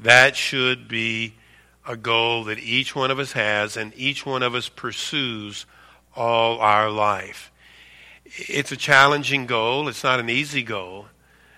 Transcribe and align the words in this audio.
That 0.00 0.36
should 0.36 0.88
be 0.88 1.34
a 1.86 1.96
goal 1.96 2.44
that 2.44 2.58
each 2.58 2.94
one 2.94 3.10
of 3.10 3.18
us 3.18 3.32
has 3.32 3.76
and 3.76 3.92
each 3.96 4.24
one 4.24 4.42
of 4.42 4.54
us 4.54 4.68
pursues 4.68 5.66
all 6.14 6.60
our 6.60 6.90
life. 6.90 7.50
It's 8.24 8.72
a 8.72 8.76
challenging 8.76 9.46
goal, 9.46 9.88
it's 9.88 10.04
not 10.04 10.20
an 10.20 10.28
easy 10.28 10.62
goal. 10.62 11.06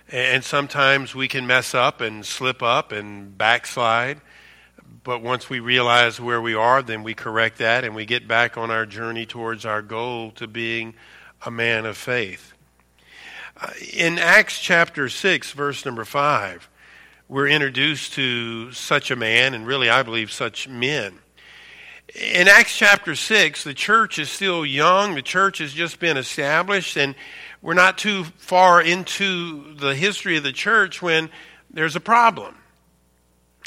And 0.08 0.42
sometimes 0.42 1.14
we 1.14 1.29
can 1.29 1.46
mess 1.46 1.74
up 1.74 2.00
and 2.00 2.26
slip 2.26 2.62
up 2.62 2.90
and 2.92 3.37
backslide. 3.37 4.21
But 5.04 5.22
once 5.22 5.48
we 5.48 5.61
realize 5.61 6.20
where 6.20 6.41
we 6.41 6.54
are, 6.54 6.82
then 6.82 7.02
we 7.02 7.14
correct 7.14 7.59
that 7.59 7.84
and 7.84 7.95
we 7.95 8.04
get 8.07 8.27
back 8.27 8.59
on 8.59 8.70
our 8.70 8.86
journey 8.86 9.25
towards 9.25 9.64
our 9.64 9.82
goal 9.82 10.32
to 10.32 10.46
being 10.46 10.95
a 11.45 11.50
man 11.50 11.86
of 11.86 11.96
faith. 11.96 12.52
Uh, 13.61 13.70
in 13.93 14.18
Acts 14.18 14.59
chapter 14.59 15.09
6, 15.09 15.52
verse 15.52 15.84
number 15.84 16.04
5, 16.04 16.68
we're 17.31 17.47
introduced 17.47 18.15
to 18.15 18.73
such 18.73 19.12
a 19.12 19.17
man, 19.17 19.55
and 19.55 19.65
really, 19.65 19.88
I 19.88 20.02
believe, 20.02 20.33
such 20.33 20.66
men. 20.66 21.21
In 22.12 22.48
Acts 22.48 22.77
chapter 22.77 23.15
6, 23.15 23.62
the 23.62 23.73
church 23.73 24.19
is 24.19 24.29
still 24.29 24.66
young, 24.66 25.15
the 25.15 25.23
church 25.23 25.59
has 25.59 25.73
just 25.73 26.01
been 26.01 26.16
established, 26.16 26.97
and 26.97 27.15
we're 27.62 27.74
not 27.74 27.98
too 27.98 28.24
far 28.24 28.83
into 28.83 29.77
the 29.77 29.95
history 29.95 30.38
of 30.38 30.43
the 30.43 30.51
church 30.51 31.01
when 31.01 31.30
there's 31.71 31.95
a 31.95 32.01
problem. 32.01 32.57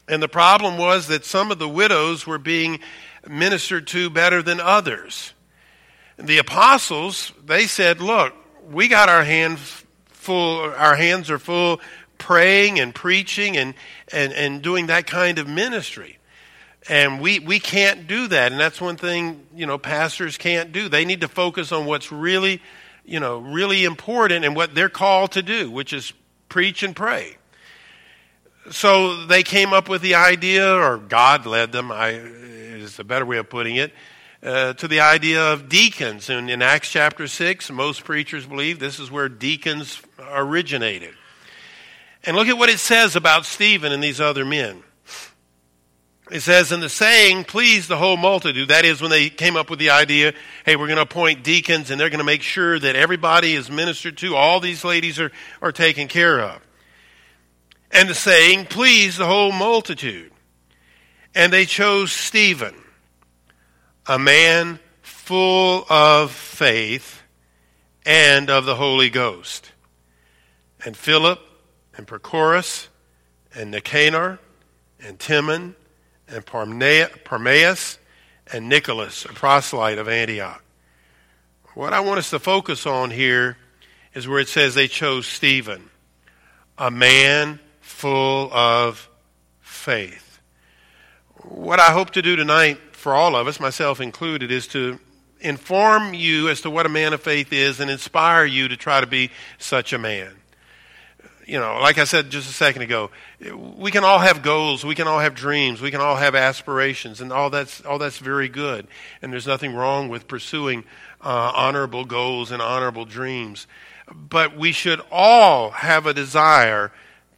And 0.09 0.21
the 0.21 0.27
problem 0.27 0.77
was 0.77 1.07
that 1.07 1.23
some 1.23 1.49
of 1.49 1.57
the 1.57 1.69
widows 1.69 2.27
were 2.27 2.39
being 2.39 2.81
ministered 3.29 3.87
to 3.87 4.09
better 4.09 4.43
than 4.43 4.59
others. 4.59 5.33
The 6.17 6.37
apostles, 6.37 7.31
they 7.45 7.65
said, 7.65 8.01
look, 8.01 8.33
we 8.69 8.89
got 8.89 9.07
our 9.07 9.23
hands 9.23 9.85
full, 10.07 10.59
our 10.59 10.95
hands 10.95 11.29
are 11.29 11.39
full 11.39 11.79
praying 12.23 12.79
and 12.79 12.95
preaching 12.95 13.57
and, 13.57 13.73
and, 14.11 14.33
and 14.33 14.61
doing 14.61 14.87
that 14.87 15.05
kind 15.05 15.37
of 15.37 15.47
ministry. 15.47 16.17
And 16.89 17.21
we, 17.21 17.39
we 17.39 17.59
can't 17.59 18.07
do 18.07 18.27
that. 18.27 18.51
And 18.51 18.59
that's 18.59 18.81
one 18.81 18.97
thing, 18.97 19.45
you 19.55 19.65
know, 19.65 19.77
pastors 19.77 20.37
can't 20.37 20.71
do. 20.71 20.89
They 20.89 21.05
need 21.05 21.21
to 21.21 21.27
focus 21.27 21.71
on 21.71 21.85
what's 21.85 22.11
really, 22.11 22.61
you 23.05 23.19
know, 23.19 23.37
really 23.39 23.85
important 23.85 24.43
and 24.43 24.55
what 24.55 24.75
they're 24.75 24.89
called 24.89 25.33
to 25.33 25.41
do, 25.41 25.69
which 25.71 25.93
is 25.93 26.11
preach 26.49 26.83
and 26.83 26.95
pray 26.95 27.37
so 28.71 29.25
they 29.25 29.43
came 29.43 29.73
up 29.73 29.89
with 29.89 30.01
the 30.01 30.15
idea, 30.15 30.73
or 30.73 30.97
God 30.97 31.45
led 31.45 31.71
them, 31.71 31.91
I, 31.91 32.09
is 32.11 32.99
a 32.99 33.03
better 33.03 33.25
way 33.25 33.37
of 33.37 33.49
putting 33.49 33.75
it, 33.75 33.93
uh, 34.41 34.73
to 34.73 34.87
the 34.87 35.01
idea 35.01 35.53
of 35.53 35.69
deacons. 35.69 36.29
And 36.29 36.49
in 36.49 36.61
Acts 36.61 36.89
chapter 36.89 37.27
6, 37.27 37.71
most 37.71 38.03
preachers 38.03 38.45
believe 38.45 38.79
this 38.79 38.99
is 38.99 39.11
where 39.11 39.29
deacons 39.29 40.01
originated. 40.31 41.13
And 42.23 42.37
look 42.37 42.47
at 42.47 42.57
what 42.57 42.69
it 42.69 42.79
says 42.79 43.15
about 43.15 43.45
Stephen 43.45 43.91
and 43.91 44.03
these 44.03 44.21
other 44.21 44.45
men. 44.45 44.83
It 46.31 46.39
says, 46.39 46.71
in 46.71 46.79
the 46.79 46.89
saying 46.89 47.43
pleased 47.43 47.89
the 47.89 47.97
whole 47.97 48.15
multitude. 48.15 48.69
That 48.69 48.85
is, 48.85 49.01
when 49.01 49.11
they 49.11 49.29
came 49.29 49.57
up 49.57 49.69
with 49.69 49.77
the 49.77 49.89
idea, 49.89 50.33
hey, 50.65 50.77
we're 50.77 50.87
going 50.87 50.95
to 50.95 51.03
appoint 51.03 51.43
deacons 51.43 51.91
and 51.91 51.99
they're 51.99 52.09
going 52.09 52.19
to 52.19 52.23
make 52.23 52.41
sure 52.41 52.79
that 52.79 52.95
everybody 52.95 53.53
is 53.53 53.69
ministered 53.69 54.17
to, 54.19 54.35
all 54.35 54.59
these 54.59 54.83
ladies 54.83 55.19
are, 55.19 55.31
are 55.61 55.73
taken 55.73 56.07
care 56.07 56.39
of. 56.39 56.61
And 57.91 58.09
the 58.09 58.15
saying 58.15 58.67
pleased 58.67 59.19
the 59.19 59.27
whole 59.27 59.51
multitude. 59.51 60.31
And 61.35 61.51
they 61.51 61.65
chose 61.65 62.11
Stephen, 62.11 62.75
a 64.07 64.17
man 64.17 64.79
full 65.01 65.85
of 65.89 66.31
faith 66.31 67.21
and 68.05 68.49
of 68.49 68.65
the 68.65 68.75
Holy 68.75 69.09
Ghost, 69.09 69.71
and 70.85 70.95
Philip, 70.97 71.39
and 71.95 72.07
Prochorus, 72.07 72.87
and 73.55 73.71
Nicanor, 73.71 74.39
and 74.99 75.19
Timon, 75.19 75.75
and 76.27 76.45
Parmenas, 76.45 77.97
and 78.51 78.69
Nicholas, 78.69 79.25
a 79.25 79.29
proselyte 79.29 79.97
of 79.97 80.07
Antioch. 80.07 80.63
What 81.75 81.93
I 81.93 82.01
want 82.01 82.19
us 82.19 82.29
to 82.31 82.39
focus 82.39 82.85
on 82.85 83.11
here 83.11 83.57
is 84.13 84.27
where 84.27 84.39
it 84.39 84.47
says 84.47 84.75
they 84.75 84.87
chose 84.87 85.25
Stephen, 85.25 85.89
a 86.77 86.91
man 86.91 87.59
full 87.81 88.53
of 88.53 89.09
faith. 89.59 90.39
What 91.41 91.79
I 91.79 91.91
hope 91.91 92.11
to 92.11 92.21
do 92.21 92.35
tonight 92.35 92.77
for 92.91 93.13
all 93.13 93.35
of 93.35 93.47
us, 93.47 93.59
myself 93.59 93.99
included, 93.99 94.51
is 94.51 94.67
to 94.67 94.99
inform 95.39 96.13
you 96.13 96.47
as 96.47 96.61
to 96.61 96.69
what 96.69 96.85
a 96.85 96.89
man 96.89 97.11
of 97.11 97.21
faith 97.21 97.51
is 97.51 97.79
and 97.79 97.91
inspire 97.91 98.45
you 98.45 98.67
to 98.69 98.77
try 98.77 99.01
to 99.01 99.07
be 99.07 99.29
such 99.57 99.91
a 99.93 99.97
man. 99.97 100.31
You 101.45 101.59
know, 101.59 101.79
like 101.79 101.97
I 101.97 102.05
said 102.05 102.29
just 102.29 102.49
a 102.49 102.53
second 102.53 102.83
ago, 102.83 103.11
we 103.77 103.91
can 103.91 104.03
all 104.03 104.19
have 104.19 104.41
goals, 104.41 104.85
we 104.85 104.95
can 104.95 105.07
all 105.07 105.19
have 105.19 105.35
dreams, 105.35 105.81
we 105.81 105.91
can 105.91 105.99
all 105.99 106.15
have 106.15 106.35
aspirations, 106.35 107.19
and 107.21 107.33
all 107.33 107.49
that's 107.49 107.81
all 107.81 107.97
that's 107.97 108.17
very 108.17 108.47
good. 108.47 108.87
And 109.21 109.33
there's 109.33 109.47
nothing 109.47 109.75
wrong 109.75 110.09
with 110.09 110.27
pursuing 110.27 110.85
uh, 111.21 111.51
honorable 111.55 112.05
goals 112.05 112.51
and 112.51 112.61
honorable 112.61 113.05
dreams. 113.05 113.67
But 114.13 114.57
we 114.57 114.71
should 114.71 115.01
all 115.11 115.71
have 115.71 116.05
a 116.05 116.13
desire 116.13 116.91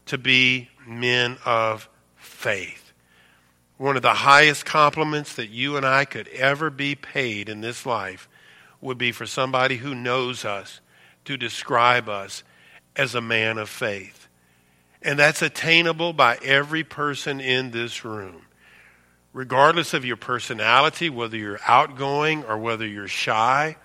to 0.07 0.17
be 0.17 0.69
men 0.85 1.37
of 1.45 1.89
faith. 2.15 2.93
One 3.77 3.95
of 3.95 4.01
the 4.03 4.13
highest 4.13 4.65
compliments 4.65 5.35
that 5.35 5.49
you 5.49 5.77
and 5.77 5.85
I 5.85 6.05
could 6.05 6.27
ever 6.29 6.69
be 6.69 6.95
paid 6.95 7.49
in 7.49 7.61
this 7.61 7.85
life 7.85 8.29
would 8.81 8.97
be 8.97 9.11
for 9.11 9.25
somebody 9.25 9.77
who 9.77 9.93
knows 9.93 10.45
us 10.45 10.79
to 11.25 11.37
describe 11.37 12.07
us 12.07 12.43
as 12.95 13.15
a 13.15 13.21
man 13.21 13.57
of 13.57 13.69
faith. 13.69 14.27
And 15.01 15.19
that's 15.19 15.41
attainable 15.41 16.13
by 16.13 16.37
every 16.43 16.83
person 16.83 17.39
in 17.39 17.71
this 17.71 18.03
room. 18.03 18.41
Regardless 19.33 19.93
of 19.93 20.05
your 20.05 20.17
personality, 20.17 21.09
whether 21.09 21.37
you're 21.37 21.59
outgoing 21.67 22.43
or 22.45 22.57
whether 22.57 22.87
you're 22.87 23.07
shy, 23.07 23.75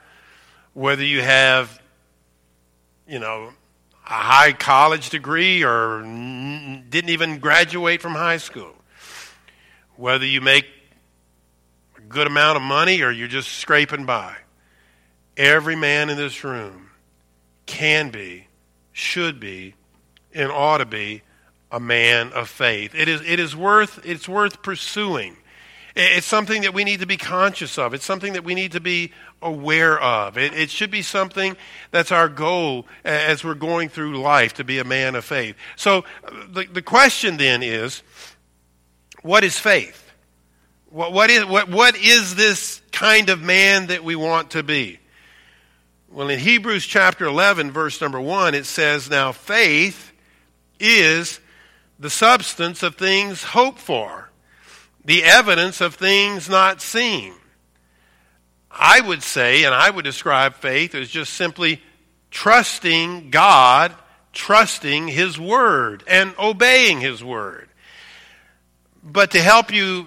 whether 0.72 1.04
you 1.04 1.20
have, 1.20 1.80
you 3.06 3.18
know, 3.18 3.52
a 4.06 4.12
high 4.12 4.52
college 4.52 5.10
degree 5.10 5.62
or 5.62 6.00
didn't 6.02 7.10
even 7.10 7.38
graduate 7.38 8.00
from 8.00 8.12
high 8.12 8.38
school. 8.38 8.74
Whether 9.96 10.26
you 10.26 10.40
make 10.40 10.66
a 11.96 12.00
good 12.00 12.26
amount 12.26 12.56
of 12.56 12.62
money 12.62 13.02
or 13.02 13.10
you're 13.10 13.28
just 13.28 13.52
scraping 13.52 14.06
by. 14.06 14.36
Every 15.36 15.76
man 15.76 16.10
in 16.10 16.16
this 16.16 16.42
room 16.42 16.90
can 17.66 18.10
be, 18.10 18.46
should 18.92 19.40
be, 19.40 19.74
and 20.34 20.50
ought 20.50 20.78
to 20.78 20.86
be 20.86 21.22
a 21.70 21.80
man 21.80 22.32
of 22.32 22.48
faith. 22.48 22.94
It 22.94 23.08
is, 23.08 23.20
it 23.22 23.38
is 23.38 23.54
worth, 23.54 24.04
it's 24.04 24.28
worth 24.28 24.62
pursuing. 24.62 25.36
It's 25.96 26.26
something 26.26 26.62
that 26.62 26.72
we 26.72 26.84
need 26.84 27.00
to 27.00 27.06
be 27.06 27.16
conscious 27.16 27.76
of. 27.76 27.94
It's 27.94 28.04
something 28.04 28.34
that 28.34 28.44
we 28.44 28.54
need 28.54 28.72
to 28.72 28.80
be 28.80 29.12
aware 29.42 30.00
of. 30.00 30.38
It, 30.38 30.54
it, 30.54 30.70
should 30.70 30.90
be 30.90 31.02
something 31.02 31.56
that's 31.90 32.12
our 32.12 32.28
goal 32.28 32.86
as 33.04 33.42
we're 33.42 33.54
going 33.54 33.88
through 33.88 34.20
life 34.20 34.54
to 34.54 34.64
be 34.64 34.78
a 34.78 34.84
man 34.84 35.14
of 35.14 35.24
faith. 35.24 35.56
So 35.76 36.04
uh, 36.24 36.30
the, 36.48 36.66
the 36.72 36.82
question 36.82 37.38
then 37.38 37.62
is 37.62 38.02
what 39.22 39.42
is 39.42 39.58
faith? 39.58 40.12
What, 40.90 41.12
what, 41.12 41.30
is, 41.30 41.44
what, 41.44 41.68
what 41.68 41.96
is 41.96 42.36
this 42.36 42.82
kind 42.92 43.28
of 43.28 43.42
man 43.42 43.88
that 43.88 44.04
we 44.04 44.14
want 44.14 44.50
to 44.50 44.62
be? 44.62 45.00
Well, 46.12 46.28
in 46.28 46.40
Hebrews 46.40 46.86
chapter 46.86 47.24
11, 47.24 47.70
verse 47.70 48.00
number 48.00 48.20
1, 48.20 48.56
it 48.56 48.66
says, 48.66 49.08
Now 49.08 49.30
faith 49.30 50.10
is 50.80 51.38
the 52.00 52.10
substance 52.10 52.82
of 52.82 52.96
things 52.96 53.44
hoped 53.44 53.78
for 53.78 54.28
the 55.04 55.22
evidence 55.22 55.80
of 55.80 55.94
things 55.94 56.48
not 56.48 56.82
seen. 56.82 57.32
I 58.72 59.00
would 59.00 59.22
say, 59.22 59.62
and 59.62 59.72
I 59.72 59.88
would 59.88 60.04
describe 60.04 60.54
faith 60.54 60.96
as 60.96 61.08
just 61.08 61.34
simply 61.34 61.80
trusting 62.32 63.30
God, 63.30 63.94
trusting 64.32 65.06
His 65.06 65.38
Word, 65.38 66.02
and 66.08 66.34
obeying 66.40 67.00
His 67.00 67.22
Word. 67.22 67.68
But 69.02 69.30
to 69.30 69.40
help 69.40 69.72
you 69.72 70.06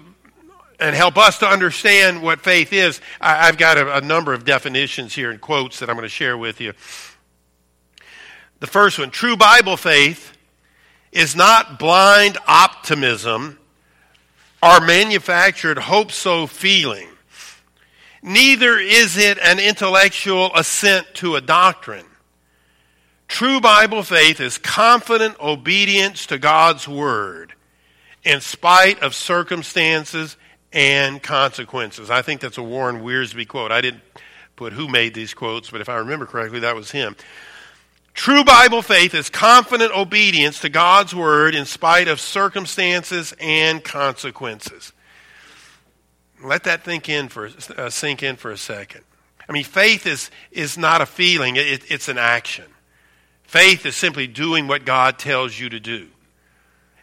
and 0.84 0.94
help 0.94 1.16
us 1.16 1.38
to 1.38 1.48
understand 1.48 2.22
what 2.22 2.42
faith 2.42 2.70
is, 2.70 3.00
I've 3.18 3.56
got 3.56 3.78
a, 3.78 3.96
a 3.96 4.00
number 4.02 4.34
of 4.34 4.44
definitions 4.44 5.14
here 5.14 5.30
and 5.30 5.40
quotes 5.40 5.78
that 5.78 5.88
I'm 5.88 5.96
going 5.96 6.04
to 6.04 6.10
share 6.10 6.36
with 6.36 6.60
you. 6.60 6.74
The 8.60 8.66
first 8.66 8.98
one 8.98 9.10
true 9.10 9.36
Bible 9.36 9.78
faith 9.78 10.36
is 11.10 11.34
not 11.34 11.78
blind 11.78 12.36
optimism 12.46 13.58
or 14.62 14.80
manufactured 14.82 15.78
hope 15.78 16.12
so 16.12 16.46
feeling. 16.46 17.08
Neither 18.22 18.78
is 18.78 19.16
it 19.16 19.38
an 19.38 19.58
intellectual 19.58 20.50
assent 20.54 21.06
to 21.14 21.36
a 21.36 21.40
doctrine. 21.40 22.06
True 23.26 23.60
Bible 23.60 24.02
faith 24.02 24.38
is 24.38 24.58
confident 24.58 25.40
obedience 25.40 26.26
to 26.26 26.38
God's 26.38 26.86
Word 26.86 27.54
in 28.22 28.42
spite 28.42 29.00
of 29.00 29.14
circumstances 29.14 30.36
and 30.74 31.22
consequences. 31.22 32.10
I 32.10 32.20
think 32.20 32.40
that's 32.40 32.58
a 32.58 32.62
Warren 32.62 33.00
Wiersbe 33.00 33.46
quote. 33.46 33.72
I 33.72 33.80
didn't 33.80 34.02
put 34.56 34.72
who 34.72 34.88
made 34.88 35.14
these 35.14 35.32
quotes, 35.32 35.70
but 35.70 35.80
if 35.80 35.88
I 35.88 35.96
remember 35.96 36.26
correctly, 36.26 36.60
that 36.60 36.74
was 36.74 36.90
him. 36.90 37.16
True 38.12 38.44
Bible 38.44 38.82
faith 38.82 39.14
is 39.14 39.30
confident 39.30 39.92
obedience 39.92 40.60
to 40.60 40.68
God's 40.68 41.14
word 41.14 41.54
in 41.54 41.64
spite 41.64 42.06
of 42.06 42.20
circumstances 42.20 43.34
and 43.40 43.82
consequences. 43.82 44.92
Let 46.42 46.64
that 46.64 46.84
think 46.84 47.08
in 47.08 47.28
for, 47.28 47.50
uh, 47.76 47.90
sink 47.90 48.22
in 48.22 48.36
for 48.36 48.50
a 48.50 48.56
second. 48.56 49.02
I 49.48 49.52
mean, 49.52 49.64
faith 49.64 50.06
is, 50.06 50.30
is 50.50 50.78
not 50.78 51.00
a 51.00 51.06
feeling, 51.06 51.56
it, 51.56 51.90
it's 51.90 52.08
an 52.08 52.18
action. 52.18 52.66
Faith 53.42 53.86
is 53.86 53.96
simply 53.96 54.26
doing 54.26 54.68
what 54.68 54.84
God 54.84 55.18
tells 55.18 55.58
you 55.58 55.68
to 55.68 55.80
do. 55.80 56.08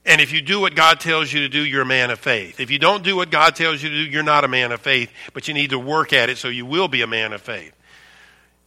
And 0.05 0.19
if 0.19 0.31
you 0.31 0.41
do 0.41 0.59
what 0.59 0.75
God 0.75 0.99
tells 0.99 1.31
you 1.31 1.41
to 1.41 1.49
do, 1.49 1.63
you're 1.63 1.83
a 1.83 1.85
man 1.85 2.09
of 2.09 2.19
faith. 2.19 2.59
If 2.59 2.71
you 2.71 2.79
don't 2.79 3.03
do 3.03 3.15
what 3.15 3.29
God 3.29 3.55
tells 3.55 3.83
you 3.83 3.89
to 3.89 4.05
do, 4.05 4.09
you're 4.09 4.23
not 4.23 4.43
a 4.43 4.47
man 4.47 4.71
of 4.71 4.81
faith, 4.81 5.11
but 5.33 5.47
you 5.47 5.53
need 5.53 5.69
to 5.69 5.79
work 5.79 6.11
at 6.11 6.29
it 6.29 6.37
so 6.37 6.47
you 6.47 6.65
will 6.65 6.87
be 6.87 7.01
a 7.03 7.07
man 7.07 7.33
of 7.33 7.41
faith. 7.41 7.73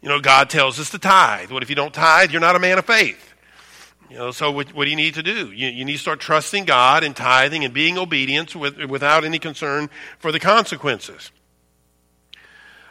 You 0.01 0.09
know, 0.09 0.21
God 0.21 0.49
tells 0.49 0.79
us 0.79 0.91
to 0.91 0.99
tithe. 0.99 1.51
What 1.51 1.63
if 1.63 1.71
you 1.71 1.77
don't 1.77 1.93
tithe? 1.93 2.31
You're 2.31 2.41
not 2.41 2.57
a 2.57 2.61
man 2.61 2.79
of 2.79 2.85
faith. 2.85 3.35
You 4.11 4.19
know, 4.19 4.31
so 4.31 4.53
what, 4.53 4.73
what 4.75 4.85
do 4.85 4.91
you 4.91 4.97
need 4.97 5.15
to 5.15 5.23
do? 5.23 5.51
You, 5.51 5.69
you, 5.69 5.85
need 5.85 5.95
to 5.95 5.99
start 5.99 6.21
trusting 6.21 6.67
God 6.67 7.03
and 7.03 7.17
tithing 7.17 7.65
and 7.65 7.75
being 7.75 7.99
obedient 7.99 8.55
with, 8.55 8.79
without 8.85 9.25
any 9.25 9.39
concern 9.39 9.91
for 10.19 10.31
the 10.31 10.39
consequences. 10.39 11.33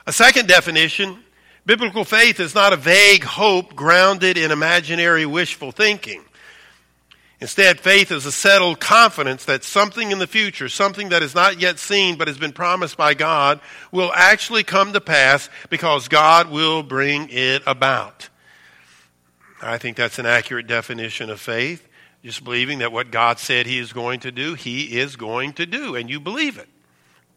A 0.05 0.11
second 0.11 0.47
definition 0.47 1.23
biblical 1.65 2.03
faith 2.03 2.41
is 2.41 2.53
not 2.53 2.73
a 2.73 2.75
vague 2.75 3.23
hope 3.23 3.73
grounded 3.73 4.37
in 4.37 4.51
imaginary 4.51 5.25
wishful 5.25 5.71
thinking. 5.71 6.25
Instead, 7.43 7.77
faith 7.77 8.09
is 8.09 8.25
a 8.25 8.31
settled 8.31 8.79
confidence 8.79 9.43
that 9.43 9.65
something 9.65 10.11
in 10.11 10.19
the 10.19 10.27
future, 10.27 10.69
something 10.69 11.09
that 11.09 11.21
is 11.21 11.35
not 11.35 11.59
yet 11.59 11.77
seen 11.77 12.17
but 12.17 12.29
has 12.29 12.37
been 12.37 12.53
promised 12.53 12.95
by 12.95 13.13
God, 13.13 13.59
will 13.91 14.13
actually 14.15 14.63
come 14.63 14.93
to 14.93 15.01
pass 15.01 15.49
because 15.69 16.07
God 16.07 16.49
will 16.49 16.83
bring 16.83 17.27
it 17.29 17.61
about. 17.67 18.29
I 19.61 19.77
think 19.77 19.97
that's 19.97 20.19
an 20.19 20.25
accurate 20.25 20.67
definition 20.67 21.29
of 21.29 21.41
faith. 21.41 21.85
Just 22.23 22.45
believing 22.45 22.79
that 22.79 22.93
what 22.93 23.11
God 23.11 23.39
said 23.39 23.65
He 23.65 23.77
is 23.77 23.91
going 23.91 24.21
to 24.21 24.31
do, 24.31 24.53
He 24.53 24.97
is 24.97 25.17
going 25.17 25.51
to 25.55 25.65
do, 25.65 25.95
and 25.95 26.09
you 26.09 26.21
believe 26.21 26.57
it. 26.57 26.69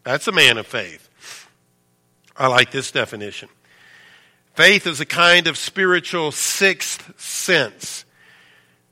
That's 0.05 0.29
a 0.29 0.31
man 0.31 0.57
of 0.57 0.65
faith. 0.65 1.09
I 2.37 2.47
like 2.47 2.71
this 2.71 2.91
definition. 2.91 3.49
Faith 4.53 4.87
is 4.87 5.01
a 5.01 5.05
kind 5.05 5.47
of 5.47 5.57
spiritual 5.57 6.31
sixth 6.31 7.19
sense 7.19 8.05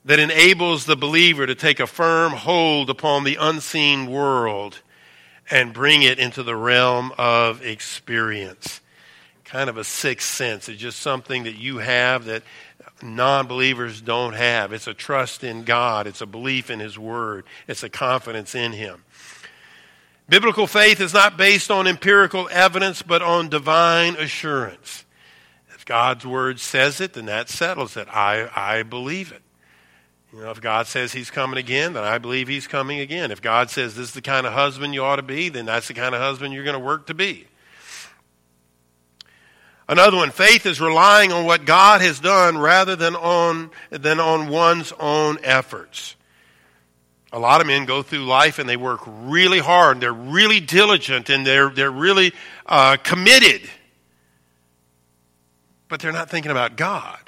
that 0.05 0.19
enables 0.19 0.85
the 0.85 0.95
believer 0.95 1.47
to 1.47 1.55
take 1.55 1.79
a 1.79 1.87
firm 1.87 2.31
hold 2.31 2.89
upon 2.89 3.23
the 3.23 3.37
unseen 3.39 4.05
world 4.05 4.79
and 5.49 5.73
bring 5.73 6.03
it 6.03 6.19
into 6.19 6.43
the 6.43 6.55
realm 6.55 7.11
of 7.17 7.63
experience. 7.65 8.81
Kind 9.43 9.69
of 9.69 9.77
a 9.77 9.83
sixth 9.83 10.31
sense. 10.31 10.69
It's 10.69 10.79
just 10.79 10.99
something 10.99 11.43
that 11.43 11.55
you 11.55 11.79
have 11.79 12.25
that 12.25 12.43
non 13.01 13.47
believers 13.47 14.01
don't 14.01 14.33
have. 14.33 14.73
It's 14.73 14.87
a 14.87 14.93
trust 14.93 15.43
in 15.43 15.63
God, 15.63 16.07
it's 16.07 16.21
a 16.21 16.25
belief 16.27 16.69
in 16.69 16.79
His 16.79 16.97
Word, 16.97 17.45
it's 17.67 17.83
a 17.83 17.89
confidence 17.89 18.53
in 18.53 18.73
Him. 18.73 19.03
Biblical 20.27 20.65
faith 20.65 21.01
is 21.01 21.13
not 21.13 21.37
based 21.37 21.69
on 21.69 21.85
empirical 21.85 22.49
evidence, 22.51 23.03
but 23.03 23.21
on 23.21 23.49
divine 23.49 24.15
assurance. 24.15 25.05
If 25.75 25.85
God's 25.85 26.25
Word 26.25 26.59
says 26.59 26.99
it, 26.99 27.13
then 27.13 27.25
that 27.25 27.49
settles 27.49 27.95
it. 27.95 28.07
I, 28.09 28.49
I 28.55 28.81
believe 28.81 29.31
it. 29.31 29.41
You 30.35 30.41
know, 30.41 30.51
if 30.51 30.59
God 30.59 30.85
says 30.85 31.13
he's 31.13 31.31
coming 31.31 31.57
again, 31.57 31.93
then 31.93 32.03
I 32.03 32.17
believe 32.17 32.49
he's 32.49 32.67
coming 32.67 32.99
again. 32.99 33.31
If 33.31 33.41
God 33.41 33.69
says 33.69 33.95
this 33.95 34.09
is 34.09 34.13
the 34.13 34.21
kind 34.21 34.45
of 34.45 34.51
husband 34.51 34.93
you 34.93 35.01
ought 35.01 35.15
to 35.15 35.23
be, 35.23 35.47
then 35.47 35.65
that's 35.65 35.87
the 35.87 35.93
kind 35.93 36.13
of 36.13 36.19
husband 36.19 36.53
you're 36.53 36.65
going 36.65 36.77
to 36.77 36.83
work 36.85 37.07
to 37.07 37.13
be. 37.13 37.47
Another 39.87 40.17
one, 40.17 40.31
faith 40.31 40.65
is 40.65 40.81
relying 40.81 41.31
on 41.31 41.45
what 41.45 41.63
God 41.63 42.01
has 42.01 42.19
done 42.19 42.57
rather 42.57 42.97
than 42.97 43.15
on, 43.15 43.71
than 43.89 44.19
on 44.19 44.49
one's 44.49 44.91
own 44.99 45.37
efforts. 45.41 46.17
A 47.31 47.39
lot 47.39 47.61
of 47.61 47.67
men 47.67 47.85
go 47.85 48.01
through 48.01 48.25
life 48.25 48.59
and 48.59 48.67
they 48.67 48.77
work 48.77 49.01
really 49.05 49.59
hard, 49.59 49.95
and 49.95 50.03
they're 50.03 50.11
really 50.11 50.59
diligent, 50.59 51.29
and 51.29 51.47
they're, 51.47 51.69
they're 51.69 51.89
really 51.89 52.33
uh, 52.65 52.97
committed. 52.97 53.61
But 55.87 56.01
they're 56.01 56.11
not 56.11 56.29
thinking 56.29 56.51
about 56.51 56.75
God. 56.75 57.19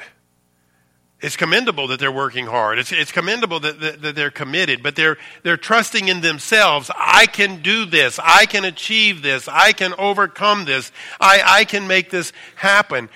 It's 1.20 1.36
commendable 1.36 1.88
that 1.88 2.00
they're 2.00 2.12
working 2.12 2.46
hard. 2.46 2.78
It's, 2.78 2.92
it's 2.92 3.12
commendable 3.12 3.60
that, 3.62 3.80
that, 3.80 4.02
that, 4.04 4.16
they're 4.16 4.30
committed, 4.30 4.84
but 4.84 4.96
they're, 4.96 5.18
they're 5.42 5.58
trusting 5.58 6.08
in 6.10 6.22
themselves. 6.22 6.92
I 6.96 7.26
can 7.26 7.64
do 7.64 7.86
this. 7.86 8.20
I 8.24 8.46
can 8.46 8.64
achieve 8.66 9.24
this. 9.24 9.48
I 9.48 9.72
can 9.72 9.96
overcome 9.98 10.66
this. 10.66 10.92
I, 11.20 11.42
I 11.44 11.66
can 11.66 11.88
make 11.88 12.12
this 12.12 12.34
happen. 12.56 13.10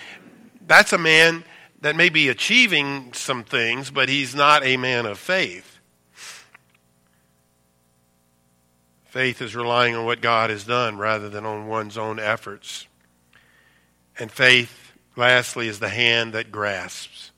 That's 0.66 0.94
a 0.94 0.98
man 0.98 1.44
that 1.82 1.96
may 1.96 2.10
be 2.10 2.30
achieving 2.30 3.14
some 3.14 3.44
things, 3.44 3.92
but 3.92 4.10
he's 4.10 4.34
not 4.34 4.64
a 4.64 4.78
man 4.78 5.06
of 5.06 5.20
faith. 5.20 5.80
Faith 9.06 9.42
is 9.42 9.56
relying 9.56 9.96
on 9.96 10.06
what 10.06 10.22
God 10.22 10.50
has 10.50 10.64
done 10.64 10.98
rather 10.98 11.30
than 11.30 11.46
on 11.46 11.68
one's 11.68 11.98
own 11.98 12.18
efforts. 12.18 12.88
And 14.18 14.32
faith, 14.32 14.94
lastly, 15.16 15.68
is 15.68 15.80
the 15.80 15.90
hand 15.90 16.34
that 16.34 16.52
grasps. 16.52 17.31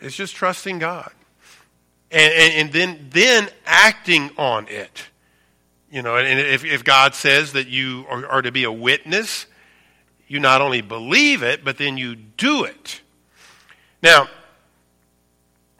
It's 0.00 0.16
just 0.16 0.34
trusting 0.34 0.78
God. 0.78 1.12
And, 2.10 2.32
and, 2.32 2.54
and, 2.54 2.72
then, 2.72 3.08
then 3.10 3.48
acting 3.66 4.30
on 4.36 4.66
it. 4.68 5.04
You 5.90 6.02
know, 6.02 6.16
and 6.16 6.38
if, 6.40 6.64
if 6.64 6.84
God 6.84 7.14
says 7.14 7.52
that 7.52 7.68
you 7.68 8.04
are, 8.08 8.26
are 8.26 8.42
to 8.42 8.52
be 8.52 8.64
a 8.64 8.72
witness, 8.72 9.46
you 10.28 10.38
not 10.38 10.60
only 10.60 10.80
believe 10.80 11.42
it, 11.42 11.64
but 11.64 11.78
then 11.78 11.96
you 11.96 12.14
do 12.14 12.64
it. 12.64 13.00
Now, 14.02 14.28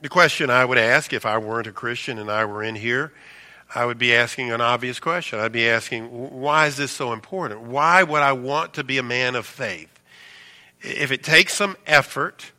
the 0.01 0.09
question 0.09 0.49
I 0.49 0.65
would 0.65 0.77
ask 0.77 1.13
if 1.13 1.25
I 1.25 1.37
weren't 1.37 1.67
a 1.67 1.71
Christian 1.71 2.19
and 2.19 2.29
I 2.29 2.45
were 2.45 2.63
in 2.63 2.75
here, 2.75 3.13
I 3.73 3.85
would 3.85 3.97
be 3.97 4.13
asking 4.13 4.51
an 4.51 4.59
obvious 4.59 4.99
question. 4.99 5.39
I'd 5.39 5.53
be 5.53 5.69
asking, 5.69 6.05
why 6.07 6.67
is 6.67 6.75
this 6.75 6.91
so 6.91 7.13
important? 7.13 7.61
Why 7.61 8.03
would 8.03 8.21
I 8.21 8.33
want 8.33 8.73
to 8.73 8.83
be 8.83 8.97
a 8.97 9.03
man 9.03 9.35
of 9.35 9.45
faith? 9.45 9.87
If 10.81 11.11
it 11.11 11.23
takes 11.23 11.53
some 11.53 11.77
effort, 11.87 12.50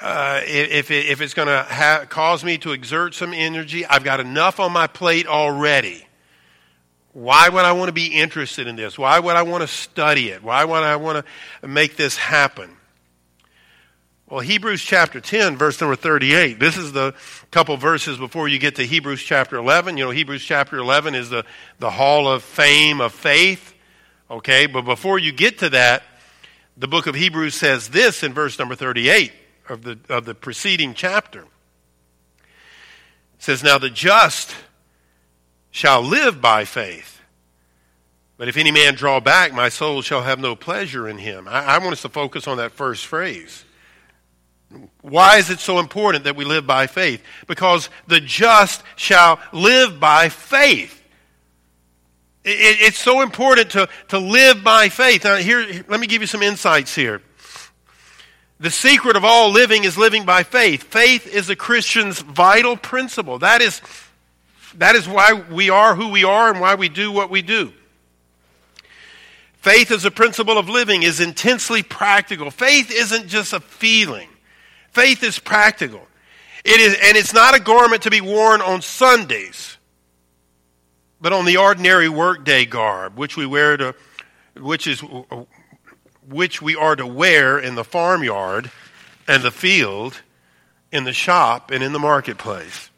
uh, 0.00 0.40
if, 0.44 0.90
it, 0.90 1.06
if 1.06 1.20
it's 1.20 1.34
going 1.34 1.48
to 1.48 1.62
ha- 1.62 2.04
cause 2.08 2.44
me 2.44 2.58
to 2.58 2.72
exert 2.72 3.14
some 3.14 3.32
energy, 3.32 3.84
I've 3.84 4.04
got 4.04 4.20
enough 4.20 4.60
on 4.60 4.72
my 4.72 4.86
plate 4.86 5.26
already. 5.26 6.06
Why 7.12 7.48
would 7.48 7.64
I 7.64 7.72
want 7.72 7.88
to 7.88 7.92
be 7.92 8.06
interested 8.06 8.68
in 8.68 8.76
this? 8.76 8.96
Why 8.96 9.18
would 9.18 9.34
I 9.34 9.42
want 9.42 9.62
to 9.62 9.68
study 9.68 10.28
it? 10.28 10.42
Why 10.42 10.64
would 10.64 10.82
I 10.84 10.96
want 10.96 11.26
to 11.62 11.68
make 11.68 11.96
this 11.96 12.16
happen? 12.16 12.70
Well, 14.28 14.40
Hebrews 14.40 14.82
chapter 14.82 15.20
10, 15.20 15.56
verse 15.56 15.80
number 15.80 15.96
38. 15.96 16.60
This 16.60 16.76
is 16.76 16.92
the 16.92 17.14
couple 17.50 17.76
verses 17.76 18.18
before 18.18 18.46
you 18.46 18.58
get 18.58 18.76
to 18.76 18.84
Hebrews 18.84 19.22
chapter 19.22 19.56
11. 19.56 19.96
You 19.96 20.04
know, 20.04 20.10
Hebrews 20.10 20.44
chapter 20.44 20.76
11 20.76 21.14
is 21.14 21.30
the, 21.30 21.44
the 21.78 21.90
hall 21.90 22.28
of 22.28 22.44
fame 22.44 23.00
of 23.00 23.14
faith. 23.14 23.74
Okay, 24.30 24.66
but 24.66 24.82
before 24.82 25.18
you 25.18 25.32
get 25.32 25.60
to 25.60 25.70
that, 25.70 26.02
the 26.76 26.86
book 26.86 27.06
of 27.06 27.14
Hebrews 27.14 27.54
says 27.54 27.88
this 27.88 28.22
in 28.22 28.34
verse 28.34 28.58
number 28.58 28.74
38 28.74 29.32
of 29.68 29.82
the, 29.82 29.98
of 30.08 30.24
the 30.24 30.34
preceding 30.34 30.94
chapter. 30.94 31.40
It 31.40 31.46
says, 33.38 33.62
Now 33.62 33.78
the 33.78 33.90
just 33.90 34.54
shall 35.70 36.02
live 36.02 36.40
by 36.40 36.64
faith. 36.64 37.20
But 38.36 38.48
if 38.48 38.56
any 38.56 38.70
man 38.70 38.94
draw 38.94 39.18
back, 39.20 39.52
my 39.52 39.68
soul 39.68 40.00
shall 40.00 40.22
have 40.22 40.38
no 40.38 40.54
pleasure 40.54 41.08
in 41.08 41.18
him. 41.18 41.48
I, 41.48 41.64
I 41.64 41.78
want 41.78 41.92
us 41.92 42.02
to 42.02 42.08
focus 42.08 42.46
on 42.46 42.58
that 42.58 42.72
first 42.72 43.06
phrase. 43.06 43.64
Why 45.00 45.38
is 45.38 45.50
it 45.50 45.60
so 45.60 45.78
important 45.78 46.24
that 46.24 46.36
we 46.36 46.44
live 46.44 46.66
by 46.66 46.86
faith? 46.86 47.22
Because 47.46 47.90
the 48.06 48.20
just 48.20 48.82
shall 48.96 49.40
live 49.52 49.98
by 49.98 50.28
faith. 50.28 51.02
It, 52.44 52.78
it's 52.80 52.98
so 52.98 53.22
important 53.22 53.70
to, 53.70 53.88
to 54.08 54.18
live 54.18 54.62
by 54.62 54.88
faith. 54.88 55.24
Now, 55.24 55.36
here, 55.36 55.84
let 55.88 55.98
me 55.98 56.06
give 56.06 56.20
you 56.20 56.28
some 56.28 56.42
insights 56.42 56.94
here. 56.94 57.22
The 58.60 58.70
secret 58.70 59.16
of 59.16 59.24
all 59.24 59.50
living 59.50 59.84
is 59.84 59.96
living 59.96 60.24
by 60.24 60.42
faith. 60.42 60.82
Faith 60.84 61.26
is 61.26 61.48
a 61.48 61.56
Christian's 61.56 62.20
vital 62.20 62.76
principle. 62.76 63.38
That 63.38 63.60
is, 63.60 63.80
that 64.76 64.96
is 64.96 65.08
why 65.08 65.32
we 65.50 65.70
are 65.70 65.94
who 65.94 66.08
we 66.08 66.24
are 66.24 66.50
and 66.50 66.60
why 66.60 66.74
we 66.74 66.88
do 66.88 67.12
what 67.12 67.30
we 67.30 67.42
do. 67.42 67.72
Faith 69.54 69.90
as 69.90 70.04
a 70.04 70.10
principle 70.10 70.58
of 70.58 70.68
living 70.68 71.02
is 71.02 71.20
intensely 71.20 71.82
practical. 71.82 72.50
Faith 72.50 72.90
isn't 72.90 73.28
just 73.28 73.52
a 73.52 73.60
feeling. 73.60 74.28
Faith 74.90 75.22
is 75.22 75.38
practical. 75.38 76.00
It 76.64 76.80
is, 76.80 76.94
and 76.94 77.16
it's 77.16 77.32
not 77.32 77.56
a 77.56 77.60
garment 77.60 78.02
to 78.02 78.10
be 78.10 78.20
worn 78.20 78.60
on 78.60 78.82
Sundays, 78.82 79.76
but 81.20 81.32
on 81.32 81.44
the 81.44 81.56
ordinary 81.56 82.08
workday 82.08 82.64
garb, 82.64 83.16
which 83.16 83.36
we 83.36 83.46
wear 83.46 83.76
to, 83.76 83.94
which 84.56 84.86
is 84.86 85.02
which 86.28 86.60
we 86.60 86.76
are 86.76 86.96
to 86.96 87.06
wear 87.06 87.58
in 87.58 87.74
the 87.74 87.84
farmyard 87.84 88.70
and 89.26 89.42
the 89.42 89.50
field, 89.50 90.22
in 90.92 91.04
the 91.04 91.12
shop, 91.12 91.70
and 91.70 91.82
in 91.82 91.92
the 91.92 91.98
marketplace. 91.98 92.90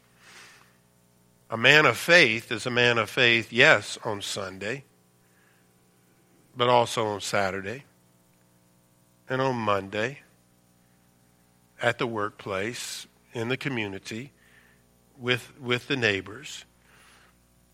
A 1.49 1.57
man 1.57 1.85
of 1.85 1.97
faith 1.97 2.51
is 2.51 2.65
a 2.65 2.71
man 2.71 2.97
of 2.97 3.09
faith, 3.09 3.51
yes, 3.51 3.97
on 4.05 4.21
Sunday, 4.21 4.83
but 6.55 6.69
also 6.69 7.05
on 7.07 7.21
Saturday, 7.21 7.83
and 9.27 9.41
on 9.41 9.55
Monday, 9.55 10.19
at 11.81 11.97
the 11.97 12.07
workplace, 12.07 13.07
in 13.33 13.49
the 13.49 13.57
community, 13.57 14.31
with, 15.17 15.51
with 15.59 15.87
the 15.87 15.97
neighbors. 15.97 16.65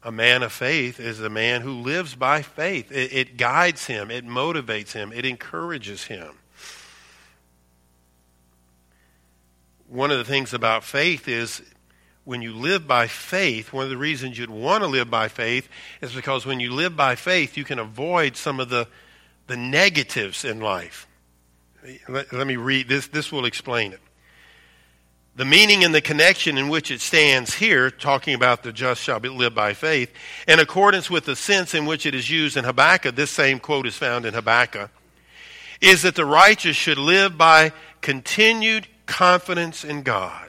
A 0.04 0.12
man 0.12 0.44
of 0.44 0.52
faith 0.52 1.00
is 1.00 1.20
a 1.20 1.30
man 1.30 1.62
who 1.62 1.74
lives 1.74 2.16
by 2.16 2.42
faith. 2.42 2.92
It, 2.92 3.14
it 3.14 3.38
guides 3.38 3.88
him, 3.88 4.12
it 4.12 4.26
motivates 4.26 4.94
him, 4.94 5.12
it 5.12 5.26
encourages 5.26 6.06
him. 6.06 6.36
One 9.88 10.12
of 10.12 10.18
the 10.18 10.26
things 10.26 10.54
about 10.54 10.84
faith 10.84 11.28
is 11.28 11.62
when 12.26 12.42
you 12.42 12.54
live 12.54 12.88
by 12.88 13.08
faith, 13.08 13.72
one 13.72 13.86
of 13.86 13.90
the 13.90 13.98
reasons 13.98 14.38
you'd 14.38 14.50
want 14.50 14.84
to 14.84 14.88
live 14.88 15.10
by 15.10 15.30
faith 15.30 15.70
is 16.02 16.14
because 16.14 16.46
when 16.46 16.60
you 16.60 16.74
live 16.74 16.96
by 16.96 17.16
faith, 17.16 17.56
you 17.56 17.64
can 17.64 17.80
avoid 17.80 18.36
some 18.36 18.60
of 18.60 18.68
the, 18.68 18.88
the 19.48 19.56
negatives 19.56 20.44
in 20.44 20.60
life. 20.60 21.08
Let, 22.10 22.34
let 22.34 22.46
me 22.46 22.58
read 22.58 22.90
this, 22.90 23.08
this 23.08 23.32
will 23.32 23.46
explain 23.46 23.94
it. 23.94 24.02
The 25.38 25.46
meaning 25.46 25.86
and 25.86 25.96
the 25.96 26.02
connection 26.02 26.58
in 26.58 26.68
which 26.68 26.92
it 26.92 27.00
stands 27.00 27.54
here, 27.54 27.90
talking 27.90 28.34
about 28.34 28.64
the 28.64 28.74
just 28.74 29.02
shall 29.02 29.22
be, 29.22 29.30
live 29.30 29.56
by 29.56 29.74
faith, 29.74 30.12
in 30.48 30.60
accordance 30.60 31.10
with 31.10 31.24
the 31.24 31.36
sense 31.36 31.74
in 31.74 31.86
which 31.86 32.06
it 32.06 32.14
is 32.14 32.30
used 32.30 32.58
in 32.58 32.66
Habakkuk, 32.66 33.16
this 33.16 33.32
same 33.32 33.60
quote 33.60 33.88
is 33.88 33.96
found 33.96 34.26
in 34.26 34.34
Habakkuk, 34.34 34.90
is 35.80 36.02
that 36.02 36.16
the 36.16 36.26
righteous 36.26 36.76
should 36.76 36.98
live 36.98 37.38
by 37.38 37.72
continued 38.02 38.88
confidence 39.06 39.86
in 39.86 40.02
God 40.02 40.48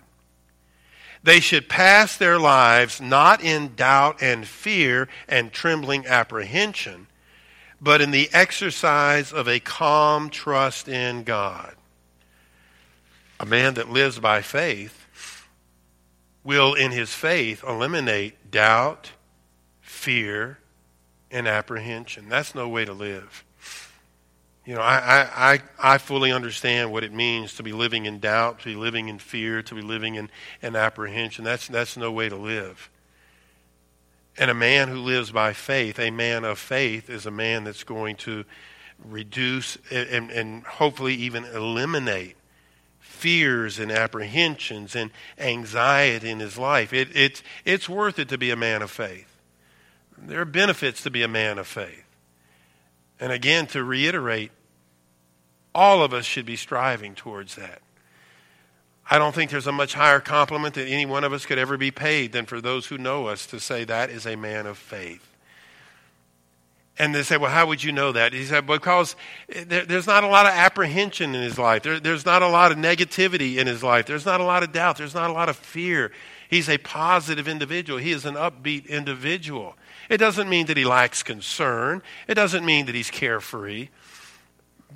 they 1.23 1.41
should 1.41 1.69
pass 1.69 2.17
their 2.17 2.39
lives 2.39 3.01
not 3.01 3.43
in 3.43 3.75
doubt 3.75 4.23
and 4.23 4.47
fear 4.47 5.09
and 5.29 5.53
trembling 5.53 6.07
apprehension, 6.07 7.07
but 7.81 8.01
in 8.01 8.11
the 8.11 8.31
exercise 8.33 9.33
of 9.33 9.49
a 9.49 9.61
calm 9.61 10.31
trust 10.31 10.89
in 10.89 11.25
God. 11.25 11.75
A 13.41 13.47
man 13.47 13.75
that 13.75 13.91
lives 13.91 14.19
by 14.19 14.43
faith 14.43 15.07
will, 16.43 16.75
in 16.75 16.91
his 16.91 17.13
faith, 17.13 17.63
eliminate 17.63 18.51
doubt, 18.51 19.13
fear, 19.81 20.59
and 21.31 21.47
apprehension. 21.47 22.29
That's 22.29 22.55
no 22.55 22.69
way 22.69 22.85
to 22.85 22.93
live. 22.93 23.45
You 24.65 24.75
know, 24.75 24.81
I, 24.83 25.29
I, 25.35 25.61
I 25.79 25.99
fully 25.99 26.31
understand 26.31 26.93
what 26.93 27.05
it 27.05 27.13
means 27.13 27.55
to 27.55 27.63
be 27.63 27.73
living 27.73 28.07
in 28.07 28.19
doubt, 28.19 28.61
to 28.61 28.65
be 28.67 28.75
living 28.75 29.09
in 29.09 29.19
fear, 29.19 29.63
to 29.63 29.75
be 29.75 29.81
living 29.81 30.17
in, 30.17 30.31
in 30.61 30.77
apprehension. 30.77 31.45
That's, 31.45 31.69
that's 31.69 31.97
no 31.97 32.13
way 32.13 32.29
to 32.29 32.37
live. 32.37 32.91
And 34.37 34.51
a 34.51 34.55
man 34.55 34.89
who 34.89 34.99
lives 34.99 35.31
by 35.31 35.53
faith, 35.53 35.99
a 35.99 36.11
man 36.11 36.45
of 36.45 36.59
faith, 36.59 37.11
is 37.11 37.27
a 37.27 37.31
man 37.31 37.65
that's 37.65 37.85
going 37.85 38.17
to 38.17 38.45
reduce 39.05 39.79
and, 39.91 40.31
and 40.31 40.65
hopefully 40.65 41.15
even 41.15 41.45
eliminate 41.45 42.37
fears 43.19 43.79
and 43.79 43.91
apprehensions 43.91 44.95
and 44.95 45.11
anxiety 45.39 46.31
in 46.31 46.39
his 46.39 46.57
life. 46.57 46.93
It, 46.93 47.09
it's, 47.15 47.43
it's 47.65 47.89
worth 47.89 48.19
it 48.19 48.29
to 48.29 48.39
be 48.39 48.51
a 48.51 48.57
man 48.57 48.81
of 48.81 48.91
faith. 48.91 49.37
There 50.17 50.41
are 50.41 50.47
benefits 50.47 51.03
to 51.03 51.11
be 51.11 51.23
a 51.23 51.29
man 51.29 51.59
of 51.59 51.67
faith. 51.67 52.05
And 53.21 53.33
again, 53.33 53.67
to 53.69 53.83
reiterate, 53.83 54.53
all 55.75 56.03
of 56.03 56.15
us 56.15 56.25
should 56.25 56.47
be 56.47 56.57
striving 56.57 57.15
towards 57.15 57.57
that. 57.57 57.83
I 59.11 59.19
don't 59.19 59.35
think 59.35 59.51
there's 59.51 59.67
a 59.67 59.73
much 59.73 59.95
higher 59.95 60.21
compliment 60.21 60.75
that 60.75 60.87
any 60.87 61.07
one 61.07 61.25
of 61.25 61.33
us 61.33 61.47
could 61.47 61.59
ever 61.59 61.77
be 61.77 61.91
paid 61.91 62.33
than 62.33 62.47
for 62.47 62.61
those 62.61 62.87
who 62.87 62.99
know 62.99 63.27
us 63.27 63.47
to 63.47 63.59
say 63.59 63.85
that 63.85 64.11
is 64.11 64.27
a 64.27 64.37
man 64.37 64.67
of 64.67 64.79
faith. 64.79 65.27
And 66.99 67.15
they 67.15 67.23
say, 67.23 67.37
well, 67.37 67.51
how 67.51 67.67
would 67.67 67.83
you 67.83 67.93
know 67.93 68.11
that? 68.13 68.33
He 68.33 68.45
said, 68.45 68.67
because 68.67 69.15
there, 69.49 69.85
there's 69.85 70.07
not 70.07 70.25
a 70.25 70.27
lot 70.27 70.47
of 70.47 70.53
apprehension 70.53 71.35
in 71.35 71.43
his 71.43 71.57
life. 71.57 71.85
There, 71.85 72.01
there's 72.01 72.27
not 72.27 72.43
a 72.43 72.49
lot 72.49 72.73
of 72.73 72.79
negativity 72.79 73.57
in 73.57 73.69
his 73.69 73.85
life. 73.85 74.07
There's 74.07 74.27
not 74.27 74.41
a 74.41 74.45
lot 74.45 74.65
of 74.65 74.73
doubt. 74.73 74.97
There's 74.99 75.15
not 75.15 75.31
a 75.31 75.33
lot 75.33 75.49
of 75.49 75.57
fear. 75.57 76.11
He's 76.51 76.69
a 76.69 76.79
positive 76.79 77.47
individual. 77.47 78.01
He 78.01 78.11
is 78.11 78.25
an 78.25 78.35
upbeat 78.35 78.89
individual. 78.89 79.77
It 80.09 80.17
doesn't 80.17 80.49
mean 80.49 80.67
that 80.67 80.77
he 80.77 80.85
lacks 80.85 81.23
concern. 81.23 82.03
It 82.27 82.35
doesn't 82.35 82.65
mean 82.65 82.87
that 82.87 82.95
he's 82.95 83.11
carefree 83.11 83.89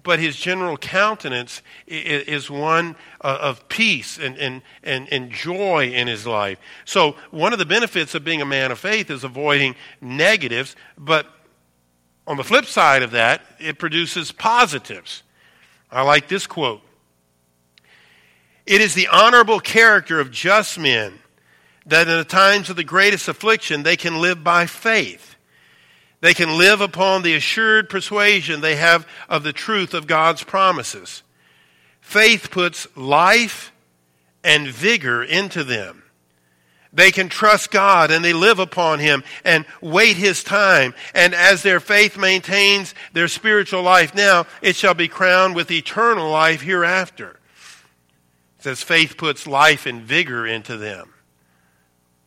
but 0.03 0.19
his 0.19 0.37
general 0.37 0.77
countenance 0.77 1.63
is 1.87 2.51
one 2.51 2.97
uh, 3.21 3.39
of 3.41 3.69
peace 3.69 4.19
and, 4.19 4.37
and, 4.37 4.63
and, 4.83 5.09
and 5.13 5.31
joy 5.31 5.91
in 5.91 6.09
his 6.09 6.27
life. 6.27 6.59
So, 6.85 7.17
one 7.31 7.53
of 7.53 7.59
the 7.59 7.67
benefits 7.67 8.15
of 8.15 8.25
being 8.25 8.41
a 8.41 8.47
man 8.47 8.73
of 8.73 8.79
faith 8.79 9.11
is 9.11 9.23
avoiding 9.23 9.77
negatives, 10.01 10.77
but 10.97 11.27
on 12.27 12.37
the 12.37 12.45
flip 12.45 12.67
side 12.67 13.03
of 13.03 13.13
that, 13.13 13.43
it 13.59 13.79
produces 13.79 14.33
positives. 14.33 15.23
I 15.91 16.03
like 16.03 16.29
this 16.29 16.47
quote 16.47 16.83
It 18.67 18.81
is 18.81 18.95
the 18.95 19.09
honorable 19.09 19.61
character 19.61 20.21
of 20.21 20.31
just 20.31 20.79
men 20.79 21.15
that 21.87 22.09
in 22.09 22.17
the 22.17 22.25
times 22.25 22.71
of 22.71 22.77
the 22.77 22.85
greatest 22.85 23.29
affliction 23.29 23.83
they 23.83 23.97
can 23.97 24.21
live 24.21 24.45
by 24.45 24.67
faith 24.67 25.33
they 26.23 26.35
can 26.35 26.57
live 26.57 26.81
upon 26.81 27.23
the 27.23 27.35
assured 27.35 27.91
persuasion 27.91 28.61
they 28.61 28.77
have 28.77 29.09
of 29.29 29.43
the 29.43 29.53
truth 29.53 29.93
of 29.93 30.07
God's 30.07 30.45
promises. 30.45 31.25
Faith 32.01 32.53
puts 32.53 32.87
life 32.97 33.73
and 34.45 34.69
vigor 34.69 35.25
into 35.25 35.65
them. 35.65 36.02
They 36.93 37.11
can 37.11 37.29
trust 37.29 37.71
God 37.71 38.11
and 38.11 38.25
they 38.25 38.35
live 38.35 38.59
upon 38.59 38.99
Him 38.99 39.25
and 39.45 39.65
wait 39.81 40.17
His 40.17 40.45
time. 40.45 40.95
And 41.15 41.35
as 41.35 41.63
their 41.63 41.81
faith 41.81 42.19
maintains 42.19 42.95
their 43.13 43.29
spiritual 43.29 43.83
life 43.83 44.15
now, 44.15 44.47
it 44.61 44.77
shall 44.77 44.95
be 44.95 45.09
crowned 45.09 45.55
with 45.55 45.71
eternal 45.71 46.31
life 46.31 46.61
hereafter. 46.61 47.39
It 48.59 48.65
says 48.65 48.83
faith 48.83 49.17
puts 49.17 49.47
life 49.47 49.87
and 49.87 50.03
vigor 50.03 50.47
into 50.47 50.77
them. 50.77 51.13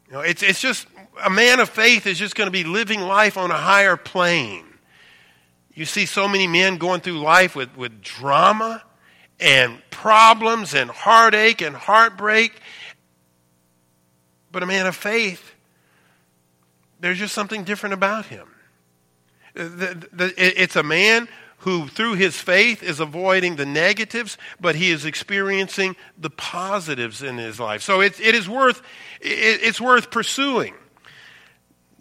You 0.08 0.14
know, 0.14 0.20
it's, 0.22 0.42
it's 0.42 0.62
just 0.62 0.88
a 1.24 1.30
man 1.30 1.60
of 1.60 1.70
faith 1.70 2.08
is 2.08 2.18
just 2.18 2.36
going 2.36 2.48
to 2.48 2.52
be 2.52 2.64
living 2.64 3.02
life 3.02 3.38
on 3.38 3.52
a 3.52 3.58
higher 3.58 3.98
plane. 3.98 4.66
You 5.74 5.86
see 5.86 6.06
so 6.06 6.28
many 6.28 6.48
men 6.48 6.78
going 6.78 7.02
through 7.02 7.20
life 7.20 7.56
with, 7.56 7.76
with 7.76 8.02
drama 8.02 8.84
and 9.40 9.78
problems 9.92 10.74
and 10.74 10.90
heartache 10.90 11.62
and 11.62 11.76
heartbreak. 11.76 12.54
But 14.56 14.64
a 14.64 14.68
man 14.68 14.88
of 14.88 14.96
faith, 14.96 15.54
there's 17.02 17.20
just 17.20 17.34
something 17.34 17.66
different 17.66 17.92
about 17.92 18.28
him. 18.28 18.48
The, 19.54 20.08
the, 20.14 20.34
it's 20.38 20.78
a 20.78 20.82
man 20.82 21.28
who, 21.58 21.90
through 21.90 22.14
his 22.14 22.38
faith, 22.38 22.82
is 22.82 23.02
avoiding 23.02 23.58
the 23.58 23.66
negatives, 23.66 24.38
but 24.62 24.76
he 24.76 24.92
is 24.92 25.04
experiencing 25.04 25.98
the 26.18 26.30
positives 26.30 27.22
in 27.22 27.38
his 27.38 27.60
life. 27.60 27.82
So 27.82 28.00
it, 28.00 28.18
it 28.22 28.34
is 28.34 28.48
worth, 28.48 28.82
it, 29.20 29.60
it's 29.62 29.82
worth 29.82 30.10
pursuing. 30.10 30.74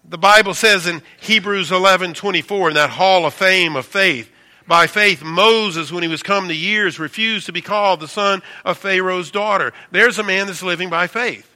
The 0.05 0.17
Bible 0.19 0.55
says 0.55 0.87
in 0.87 1.03
Hebrews 1.23 1.71
11:24 1.73 2.69
in 2.69 2.75
that 2.75 2.91
hall 2.91 3.27
of 3.27 3.35
fame 3.35 3.75
of 3.75 3.85
faith, 3.85 4.31
by 4.69 4.87
faith 4.87 5.25
Moses 5.25 5.91
when 5.91 6.05
he 6.05 6.09
was 6.09 6.23
come 6.23 6.47
to 6.47 6.55
years 6.55 7.01
refused 7.01 7.47
to 7.47 7.53
be 7.53 7.63
called 7.63 7.99
the 7.99 8.07
son 8.07 8.43
of 8.65 8.79
Pharaoh's 8.79 9.33
daughter. 9.33 9.73
There's 9.91 10.21
a 10.21 10.23
man 10.23 10.47
that's 10.47 10.63
living 10.63 10.89
by 10.89 11.09
faith. 11.09 11.51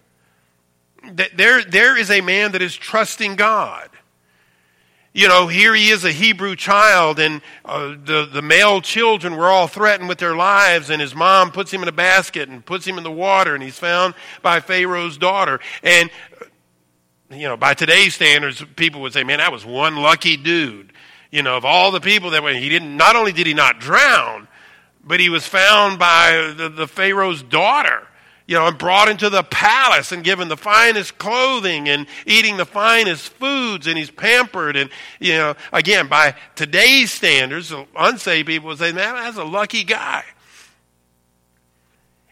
There, 1.12 1.62
there 1.62 1.97
is 1.97 2.11
a 2.11 2.21
man 2.21 2.52
that 2.52 2.62
is 2.62 2.75
trusting 2.75 3.37
God. 3.37 3.88
You 5.14 5.26
know, 5.26 5.49
here 5.49 5.75
he 5.75 5.88
is 5.88 6.05
a 6.05 6.12
Hebrew 6.12 6.55
child, 6.55 7.19
and 7.19 7.40
uh, 7.64 7.97
the, 8.05 8.28
the 8.31 8.43
male 8.43 8.81
children 8.81 9.37
were 9.37 9.49
all 9.49 9.67
threatened 9.67 10.09
with 10.09 10.19
their 10.19 10.37
lives, 10.37 10.90
and 10.90 11.00
his 11.00 11.14
mom 11.14 11.50
puts 11.50 11.73
him 11.73 11.83
in 11.83 11.88
a 11.88 11.93
basket 11.93 12.49
and 12.49 12.64
puts 12.64 12.87
him 12.87 12.99
in 12.99 13.05
the 13.05 13.11
water, 13.11 13.55
and 13.55 13.62
he's 13.62 13.78
found 13.78 14.14
by 14.43 14.61
Pharaoh's 14.61 15.19
daughter. 15.19 15.61
And 15.83 16.11
you 17.31 17.49
know, 17.49 17.57
by 17.57 17.75
today's 17.75 18.14
standards, 18.14 18.64
people 18.76 19.00
would 19.02 19.12
say, 19.12 19.25
man, 19.25 19.38
that 19.38 19.52
was 19.52 19.64
one 19.64 19.97
lucky 19.97 20.37
dude. 20.37 20.93
You 21.31 21.43
know, 21.43 21.57
of 21.57 21.64
all 21.64 21.90
the 21.90 22.00
people 22.00 22.31
that 22.31 22.43
were, 22.43 22.52
he 22.52 22.69
didn't, 22.69 22.97
not 22.97 23.17
only 23.17 23.33
did 23.33 23.47
he 23.47 23.55
not 23.55 23.81
drown, 23.81 24.49
but 25.05 25.21
he 25.21 25.28
was 25.28 25.47
found 25.47 25.99
by 25.99 26.55
the, 26.57 26.69
the 26.69 26.87
Pharaoh's 26.87 27.43
daughter, 27.43 28.07
you 28.49 28.55
know, 28.55 28.67
and 28.67 28.78
brought 28.78 29.11
into 29.11 29.28
the 29.28 29.43
palace 29.43 30.11
and 30.11 30.25
given 30.25 30.49
the 30.49 30.57
finest 30.57 31.19
clothing 31.19 31.87
and 31.87 32.07
eating 32.25 32.57
the 32.57 32.64
finest 32.64 33.28
foods, 33.35 33.87
and 33.87 33.99
he's 33.99 34.11
pampered. 34.11 34.75
And, 34.75 34.88
you 35.21 35.35
know, 35.35 35.55
again, 35.71 36.09
by 36.09 36.35
today's 36.57 37.12
standards, 37.12 37.73
unsaved 37.95 38.49
people 38.49 38.69
would 38.69 38.78
say, 38.78 38.90
man, 38.90 39.14
that's 39.17 39.37
a 39.37 39.45
lucky 39.45 39.85
guy. 39.85 40.25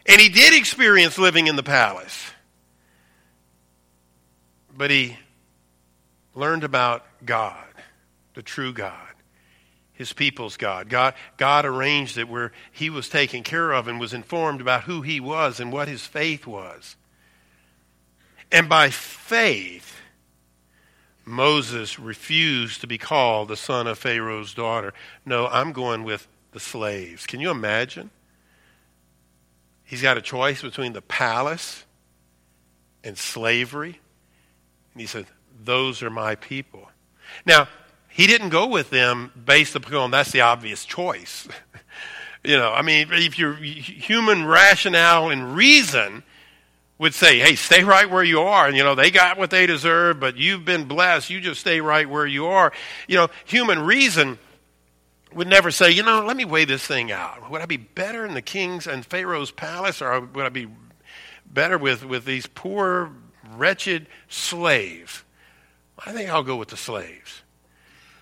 And 0.07 0.19
he 0.19 0.27
did 0.27 0.55
experience 0.55 1.19
living 1.19 1.45
in 1.45 1.55
the 1.55 1.63
palace. 1.63 2.31
But 4.75 4.89
he 4.89 5.17
learned 6.33 6.63
about 6.63 7.05
God, 7.25 7.63
the 8.33 8.41
true 8.41 8.73
God, 8.73 9.06
his 9.97 10.13
people's 10.13 10.57
God. 10.57 10.89
God, 10.89 11.15
God 11.37 11.65
arranged 11.65 12.17
it 12.17 12.29
where 12.29 12.51
he 12.71 12.89
was 12.89 13.09
taken 13.09 13.41
care 13.41 13.71
of 13.71 13.87
and 13.87 13.99
was 13.99 14.13
informed 14.13 14.61
about 14.61 14.83
who 14.83 15.01
he 15.01 15.19
was 15.19 15.59
and 15.59 15.71
what 15.71 15.87
his 15.87 16.05
faith 16.05 16.45
was. 16.45 16.95
And 18.51 18.69
by 18.69 18.91
faith, 18.91 19.95
Moses 21.25 21.97
refused 21.97 22.79
to 22.81 22.87
be 22.87 22.99
called 22.99 23.47
the 23.47 23.57
son 23.57 23.87
of 23.87 23.97
Pharaoh's 23.97 24.53
daughter. 24.53 24.93
No, 25.25 25.47
I'm 25.47 25.73
going 25.73 26.03
with 26.03 26.27
the 26.51 26.59
slaves. 26.59 27.25
Can 27.25 27.39
you 27.39 27.49
imagine? 27.49 28.11
He's 29.83 30.03
got 30.03 30.17
a 30.17 30.21
choice 30.21 30.61
between 30.61 30.93
the 30.93 31.01
palace 31.01 31.85
and 33.03 33.17
slavery. 33.17 33.99
And 34.93 35.01
he 35.01 35.07
said, 35.07 35.25
Those 35.63 36.03
are 36.03 36.11
my 36.11 36.35
people. 36.35 36.87
Now, 37.47 37.67
he 38.17 38.25
didn't 38.25 38.49
go 38.49 38.65
with 38.65 38.89
them 38.89 39.31
based 39.45 39.75
upon 39.75 40.09
that's 40.09 40.31
the 40.31 40.41
obvious 40.41 40.85
choice. 40.85 41.47
you 42.43 42.57
know, 42.57 42.73
I 42.73 42.81
mean, 42.81 43.09
if 43.11 43.37
your 43.37 43.53
human 43.53 44.43
rationale 44.43 45.29
and 45.29 45.55
reason 45.55 46.23
would 46.97 47.13
say, 47.13 47.37
hey, 47.37 47.53
stay 47.53 47.83
right 47.83 48.09
where 48.09 48.23
you 48.23 48.39
are. 48.39 48.65
And, 48.65 48.75
you 48.75 48.83
know, 48.83 48.95
they 48.95 49.11
got 49.11 49.37
what 49.37 49.51
they 49.51 49.67
deserve, 49.67 50.19
but 50.19 50.35
you've 50.35 50.65
been 50.65 50.85
blessed. 50.85 51.29
You 51.29 51.39
just 51.39 51.61
stay 51.61 51.79
right 51.79 52.09
where 52.09 52.25
you 52.25 52.47
are. 52.47 52.73
You 53.07 53.17
know, 53.17 53.27
human 53.45 53.85
reason 53.85 54.39
would 55.31 55.47
never 55.47 55.69
say, 55.69 55.91
you 55.91 56.01
know, 56.01 56.25
let 56.25 56.35
me 56.35 56.43
weigh 56.43 56.65
this 56.65 56.87
thing 56.87 57.11
out. 57.11 57.51
Would 57.51 57.61
I 57.61 57.67
be 57.67 57.77
better 57.77 58.25
in 58.25 58.33
the 58.33 58.41
king's 58.41 58.87
and 58.87 59.05
Pharaoh's 59.05 59.51
palace, 59.51 60.01
or 60.01 60.21
would 60.21 60.43
I 60.43 60.49
be 60.49 60.67
better 61.45 61.77
with, 61.77 62.03
with 62.03 62.25
these 62.25 62.47
poor, 62.47 63.11
wretched 63.51 64.07
slaves? 64.27 65.23
I 66.03 66.13
think 66.13 66.31
I'll 66.31 66.41
go 66.41 66.55
with 66.55 66.69
the 66.69 66.77
slaves. 66.77 67.43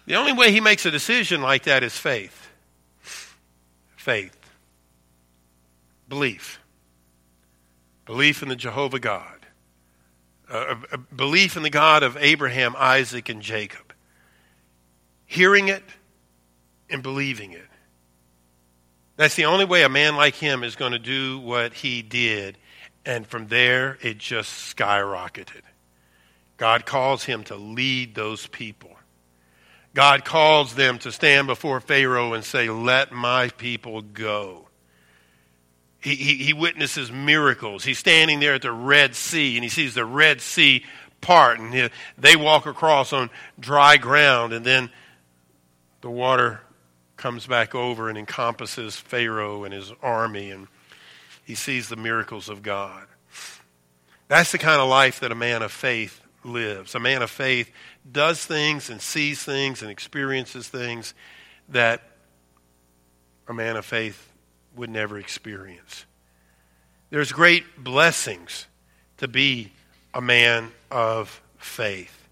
The 0.05 0.15
only 0.15 0.33
way 0.33 0.51
he 0.51 0.62
makes 0.62 0.85
a 0.85 0.91
decision 0.91 1.41
like 1.41 1.63
that 1.63 1.83
is 1.83 1.97
faith. 1.97 2.50
Faith. 3.95 4.38
Belief. 6.07 6.59
Belief 8.05 8.43
in 8.43 8.50
the 8.50 8.55
Jehovah 8.55 9.00
God. 9.00 9.31
Uh, 10.50 10.75
a 10.91 10.97
belief 10.97 11.57
in 11.57 11.63
the 11.63 11.71
God 11.71 12.03
of 12.03 12.17
Abraham, 12.17 12.75
Isaac, 12.77 13.29
and 13.29 13.41
Jacob. 13.41 13.93
Hearing 15.25 15.69
it 15.69 15.83
and 16.89 17.01
believing 17.01 17.53
it. 17.53 17.65
That's 19.17 19.35
the 19.35 19.45
only 19.45 19.65
way 19.65 19.83
a 19.83 19.89
man 19.89 20.15
like 20.15 20.35
him 20.35 20.63
is 20.63 20.75
going 20.75 20.91
to 20.91 21.00
do 21.00 21.39
what 21.39 21.74
he 21.74 22.03
did. 22.03 22.57
And 23.05 23.25
from 23.25 23.47
there, 23.47 23.97
it 24.01 24.19
just 24.19 24.75
skyrocketed. 24.75 25.62
God 26.57 26.85
calls 26.85 27.24
him 27.24 27.43
to 27.45 27.55
lead 27.55 28.13
those 28.13 28.45
people. 28.47 28.91
God 29.95 30.25
calls 30.25 30.75
them 30.75 30.99
to 30.99 31.11
stand 31.11 31.47
before 31.47 31.79
Pharaoh 31.79 32.33
and 32.33 32.43
say, 32.43 32.69
Let 32.69 33.13
my 33.13 33.47
people 33.49 34.01
go. 34.01 34.67
He, 36.01 36.15
he, 36.15 36.35
he, 36.35 36.53
witnesses 36.53 37.11
miracles. 37.11 37.83
He's 37.83 37.97
standing 37.97 38.39
there 38.39 38.53
at 38.55 38.61
the 38.61 38.73
Red 38.73 39.15
Sea 39.15 39.55
and 39.55 39.63
he 39.63 39.69
sees 39.69 39.95
the 39.95 40.05
Red 40.05 40.39
Sea 40.41 40.83
part, 41.21 41.59
and 41.59 41.73
he, 41.73 41.89
they 42.17 42.35
walk 42.35 42.67
across 42.67 43.11
on 43.11 43.31
dry 43.59 43.97
ground, 43.97 44.53
and 44.53 44.63
then 44.63 44.91
the 46.01 46.09
water 46.11 46.61
comes 47.17 47.47
back 47.47 47.73
over 47.73 48.09
and 48.09 48.17
encompasses 48.17 48.95
Pharaoh 48.95 49.63
and 49.63 49.73
his 49.73 49.91
army, 50.03 50.51
and 50.51 50.67
he 51.43 51.55
sees 51.55 51.89
the 51.89 51.95
miracles 51.95 52.49
of 52.49 52.61
God. 52.61 53.07
That's 54.27 54.51
the 54.51 54.59
kind 54.59 54.81
of 54.81 54.89
life 54.89 55.21
that 55.21 55.31
a 55.31 55.35
man 55.35 55.63
of 55.63 55.71
faith 55.71 56.21
lives. 56.43 56.93
A 56.93 56.99
man 56.99 57.21
of 57.21 57.31
faith 57.31 57.71
does 58.09 58.45
things 58.45 58.89
and 58.89 59.01
sees 59.01 59.43
things 59.43 59.81
and 59.81 59.89
experiences 59.89 60.67
things 60.67 61.13
that 61.69 62.01
a 63.47 63.53
man 63.53 63.75
of 63.75 63.85
faith 63.85 64.31
would 64.75 64.89
never 64.89 65.17
experience. 65.17 66.05
There's 67.09 67.31
great 67.31 67.83
blessings 67.83 68.67
to 69.17 69.27
be 69.27 69.71
a 70.13 70.21
man 70.21 70.71
of 70.91 71.41
faith. 71.57 72.27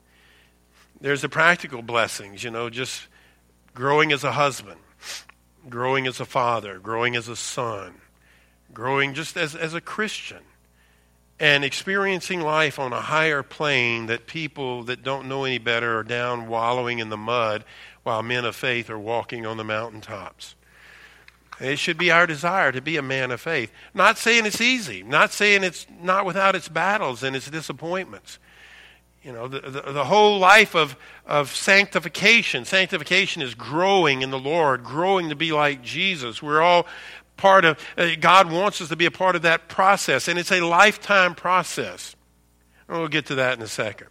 There's 1.02 1.22
the 1.22 1.30
practical 1.30 1.82
blessings, 1.82 2.44
you 2.44 2.52
know, 2.52 2.70
just 2.70 3.08
growing 3.74 4.12
as 4.12 4.24
a 4.24 4.32
husband, 4.32 4.80
growing 5.70 6.08
as 6.08 6.20
a 6.20 6.26
father, 6.26 6.80
growing 6.80 7.16
as 7.16 7.28
a 7.28 7.36
son, 7.36 7.96
growing 8.74 9.14
just 9.14 9.36
as, 9.38 9.56
as 9.56 9.74
a 9.74 9.82
Christian, 9.82 10.40
and 11.44 11.66
experiencing 11.66 12.40
life 12.40 12.80
on 12.80 12.94
a 12.94 13.02
higher 13.02 13.44
plane 13.44 14.06
that 14.06 14.28
people 14.28 14.84
that 14.84 15.04
don't 15.04 15.28
know 15.28 15.44
any 15.44 15.58
better 15.58 16.00
are 16.00 16.04
down 16.04 16.48
wallowing 16.48 17.00
in 17.00 17.10
the 17.10 17.18
mud 17.18 17.66
while 18.04 18.24
men 18.24 18.46
of 18.46 18.56
faith 18.56 18.90
are 18.90 18.98
walking 18.98 19.46
on 19.46 19.58
the 19.58 19.64
mountaintops. 19.66 20.56
It 21.60 21.80
should 21.80 21.98
be 21.98 22.12
our 22.12 22.26
desire 22.26 22.72
to 22.72 22.80
be 22.80 22.96
a 22.96 23.02
man 23.02 23.30
of 23.30 23.42
faith. 23.42 23.74
Not 23.94 24.18
saying 24.18 24.46
it's 24.46 24.62
easy, 24.62 25.04
not 25.04 25.34
saying 25.34 25.66
it's 25.66 25.86
not 26.02 26.26
without 26.26 26.56
its 26.56 26.70
battles 26.70 27.24
and 27.24 27.36
its 27.36 27.50
disappointments. 27.50 28.40
You 29.22 29.34
know, 29.34 29.50
the, 29.50 29.60
the, 29.60 29.92
the, 29.92 30.06
whole 30.06 30.40
life 30.40 30.76
of, 30.76 30.96
of 31.26 31.54
sanctification. 31.54 32.64
Sanctification 32.64 33.42
is 33.42 33.54
growing 33.54 34.22
in 34.22 34.32
the 34.32 34.40
Lord, 34.40 34.86
growing 34.86 35.28
to 35.28 35.36
be 35.36 35.52
like 35.52 35.82
Jesus. 35.82 36.42
We're 36.42 36.62
all 36.62 36.88
part 37.38 37.66
of, 37.66 37.80
uh, 37.98 38.12
God 38.20 38.52
wants 38.52 38.82
us 38.82 38.90
to 38.90 38.96
be 38.96 39.06
a 39.06 39.12
part 39.12 39.36
of 39.36 39.42
that 39.44 39.68
process, 39.68 40.28
and 40.28 40.38
it's 40.38 40.52
a 40.52 40.62
lifetime 40.62 41.36
process. 41.36 42.16
And 42.88 42.98
we'll 42.98 43.08
get 43.08 43.28
to 43.28 43.36
that 43.36 43.58
in 43.58 43.64
a 43.64 43.68
second. 43.68 44.08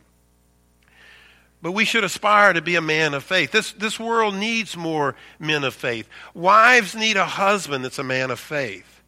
But 1.61 1.73
we 1.73 1.85
should 1.85 2.03
aspire 2.03 2.53
to 2.53 2.63
be 2.63 2.75
a 2.75 2.81
man 2.81 3.15
of 3.15 3.23
faith. 3.23 3.53
This, 3.53 3.73
this 3.73 4.01
world 4.01 4.35
needs 4.35 4.77
more 4.77 5.15
men 5.39 5.63
of 5.63 5.75
faith. 5.75 6.09
Wives 6.35 6.95
need 6.95 7.17
a 7.17 7.25
husband 7.25 7.85
that's 7.85 8.01
a 8.01 8.05
man 8.05 8.31
of 8.31 8.41
faith. 8.41 9.03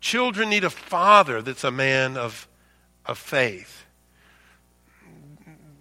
Children 0.00 0.50
need 0.50 0.64
a 0.64 0.70
father 0.70 1.42
that's 1.42 1.64
a 1.64 1.70
man 1.70 2.16
of, 2.16 2.48
of 3.04 3.18
faith 3.18 3.86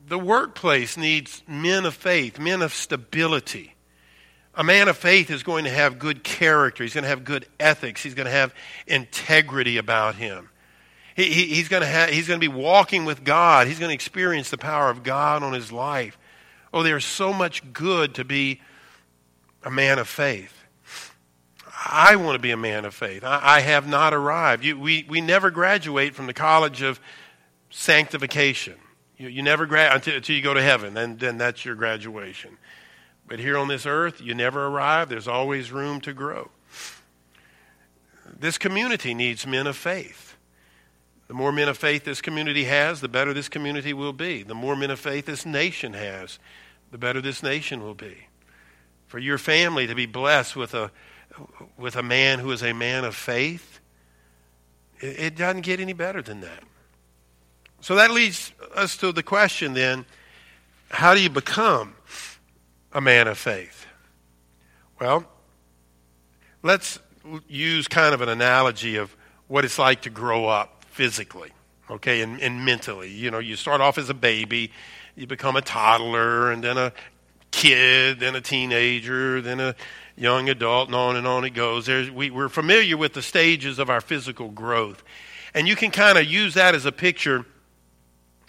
the 0.08 0.20
workplace 0.20 0.98
needs 0.98 1.44
men 1.48 1.86
of 1.86 1.96
faith, 1.96 2.40
men 2.40 2.62
of 2.62 2.74
stability. 2.74 3.75
A 4.56 4.64
man 4.64 4.88
of 4.88 4.98
faith 4.98 5.30
is 5.30 5.44
going 5.44 5.66
to 5.66 5.70
have 5.70 6.00
good 6.00 6.24
character. 6.24 6.84
He's 6.84 6.94
going 6.94 7.04
to 7.04 7.10
have 7.10 7.26
good 7.26 7.46
ethics. 7.60 8.02
He's 8.02 8.14
going 8.14 8.26
to 8.26 8.32
have 8.32 8.54
integrity 8.88 9.78
about 9.78 10.16
him. 10.16 10.50
He, 11.16 11.26
he, 11.26 11.48
he's, 11.48 11.68
going 11.68 11.82
to 11.82 11.88
have, 11.88 12.10
he's 12.10 12.28
going 12.28 12.40
to 12.40 12.50
be 12.50 12.54
walking 12.54 13.06
with 13.06 13.24
God. 13.24 13.68
He's 13.68 13.80
going 13.80 13.90
to 13.90 13.94
experience 13.94 14.50
the 14.50 14.58
power 14.58 14.90
of 14.90 15.04
God 15.04 15.44
on 15.44 15.54
his 15.54 15.72
life. 15.72 16.18
Oh, 16.74 16.84
there's 16.84 17.06
so 17.06 17.32
much 17.32 17.74
good 17.74 18.16
to 18.16 18.26
be 18.26 18.62
a 19.64 19.72
man 19.72 20.00
of 20.00 20.08
faith. 20.08 20.54
I 21.88 22.16
want 22.16 22.36
to 22.36 22.42
be 22.42 22.52
a 22.52 22.58
man 22.58 22.86
of 22.86 22.94
faith. 22.94 23.24
I, 23.24 23.40
I 23.44 23.60
have 23.62 23.88
not 23.88 24.14
arrived. 24.14 24.64
You, 24.64 24.80
we, 24.80 25.06
we 25.08 25.22
never 25.22 25.52
graduate 25.52 26.16
from 26.16 26.28
the 26.28 26.34
college 26.34 26.82
of 26.82 27.00
sanctification. 27.70 28.76
You, 29.18 29.30
you 29.30 29.42
never 29.42 29.66
grad 29.66 29.94
until, 29.94 30.16
until 30.16 30.36
you 30.36 30.42
go 30.42 30.54
to 30.54 30.62
heaven, 30.62 30.94
then, 30.94 31.18
then 31.18 31.38
that's 31.38 31.64
your 31.64 31.76
graduation. 31.76 32.58
But 33.28 33.40
here 33.40 33.58
on 33.58 33.68
this 33.68 33.86
earth, 33.86 34.22
you 34.22 34.34
never 34.34 34.68
arrive. 34.68 35.10
There's 35.10 35.28
always 35.28 35.72
room 35.72 36.00
to 36.02 36.14
grow. 36.14 36.52
This 38.38 38.58
community 38.58 39.14
needs 39.14 39.48
men 39.48 39.68
of 39.68 39.76
faith. 39.76 40.36
The 41.28 41.34
more 41.34 41.52
men 41.52 41.68
of 41.68 41.78
faith 41.78 42.04
this 42.04 42.22
community 42.22 42.66
has, 42.66 43.02
the 43.02 43.08
better 43.08 43.34
this 43.34 43.50
community 43.50 43.94
will 43.94 44.14
be. 44.14 44.44
The 44.44 44.54
more 44.54 44.76
men 44.76 44.92
of 44.92 45.00
faith 45.00 45.26
this 45.26 45.46
nation 45.46 45.94
has, 45.94 46.38
the 46.92 46.98
better 46.98 47.20
this 47.20 47.42
nation 47.42 47.82
will 47.82 47.96
be. 47.96 48.28
For 49.08 49.18
your 49.18 49.38
family 49.38 49.88
to 49.88 49.96
be 49.96 50.06
blessed 50.06 50.56
with 50.56 50.74
a, 50.76 50.92
with 51.78 51.96
a 51.96 52.04
man 52.04 52.40
who 52.40 52.52
is 52.52 52.62
a 52.62 52.74
man 52.74 53.04
of 53.06 53.16
faith, 53.16 53.80
it, 55.00 55.20
it 55.20 55.36
doesn't 55.36 55.62
get 55.62 55.80
any 55.80 55.94
better 55.94 56.22
than 56.22 56.42
that. 56.42 56.64
So 57.82 57.96
that 57.96 58.12
leads 58.12 58.52
us 58.76 58.98
to 58.98 59.12
the 59.12 59.24
question 59.24 59.74
then 59.74 60.06
how 60.90 61.16
do 61.16 61.22
you 61.22 61.30
become 61.30 61.95
a 62.96 63.02
man 63.02 63.28
of 63.28 63.38
faith? 63.38 63.86
Well, 65.00 65.26
let's 66.64 66.98
use 67.48 67.88
kind 67.90 68.16
of 68.16 68.22
an 68.22 68.30
analogy 68.30 68.96
of 68.96 69.16
what 69.48 69.66
it's 69.66 69.78
like 69.78 70.04
to 70.04 70.10
grow 70.10 70.48
up 70.48 70.86
physically, 70.92 71.52
okay, 71.92 72.22
and, 72.22 72.40
and 72.40 72.64
mentally. 72.64 73.12
You 73.12 73.32
know, 73.32 73.40
you 73.40 73.58
start 73.58 73.82
off 73.82 73.98
as 73.98 74.10
a 74.10 74.14
baby, 74.14 74.72
you 75.16 75.28
become 75.28 75.58
a 75.58 75.62
toddler, 75.62 76.52
and 76.52 76.64
then 76.64 76.78
a 76.78 76.94
kid, 77.52 78.22
then 78.22 78.34
a 78.34 78.42
teenager, 78.42 79.42
then 79.42 79.60
a 79.60 79.76
young 80.16 80.48
adult, 80.48 80.88
and 80.88 80.96
on 80.96 81.18
and 81.18 81.28
on 81.28 81.44
it 81.44 81.50
goes. 81.50 81.86
There's, 81.86 82.10
we, 82.10 82.30
we're 82.30 82.48
familiar 82.48 82.96
with 82.96 83.14
the 83.14 83.22
stages 83.22 83.78
of 83.78 83.90
our 83.90 84.00
physical 84.00 84.50
growth. 84.50 85.04
And 85.54 85.68
you 85.68 85.76
can 85.76 85.92
kind 85.92 86.18
of 86.18 86.26
use 86.26 86.54
that 86.54 86.74
as 86.74 86.86
a 86.86 86.92
picture 86.94 87.46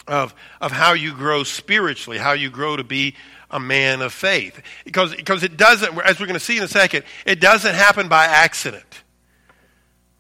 of, 0.06 0.34
of 0.60 0.72
how 0.72 0.92
you 0.92 1.12
grow 1.12 1.42
spiritually, 1.44 2.18
how 2.18 2.32
you 2.32 2.50
grow 2.50 2.76
to 2.76 2.84
be 2.84 3.14
a 3.50 3.60
man 3.60 4.02
of 4.02 4.12
faith. 4.12 4.60
Because, 4.84 5.14
because 5.14 5.42
it 5.42 5.56
doesn't, 5.56 5.96
as 5.98 6.18
we're 6.18 6.26
going 6.26 6.38
to 6.38 6.40
see 6.40 6.56
in 6.56 6.62
a 6.62 6.68
second, 6.68 7.04
it 7.24 7.40
doesn't 7.40 7.74
happen 7.74 8.08
by 8.08 8.24
accident. 8.24 9.02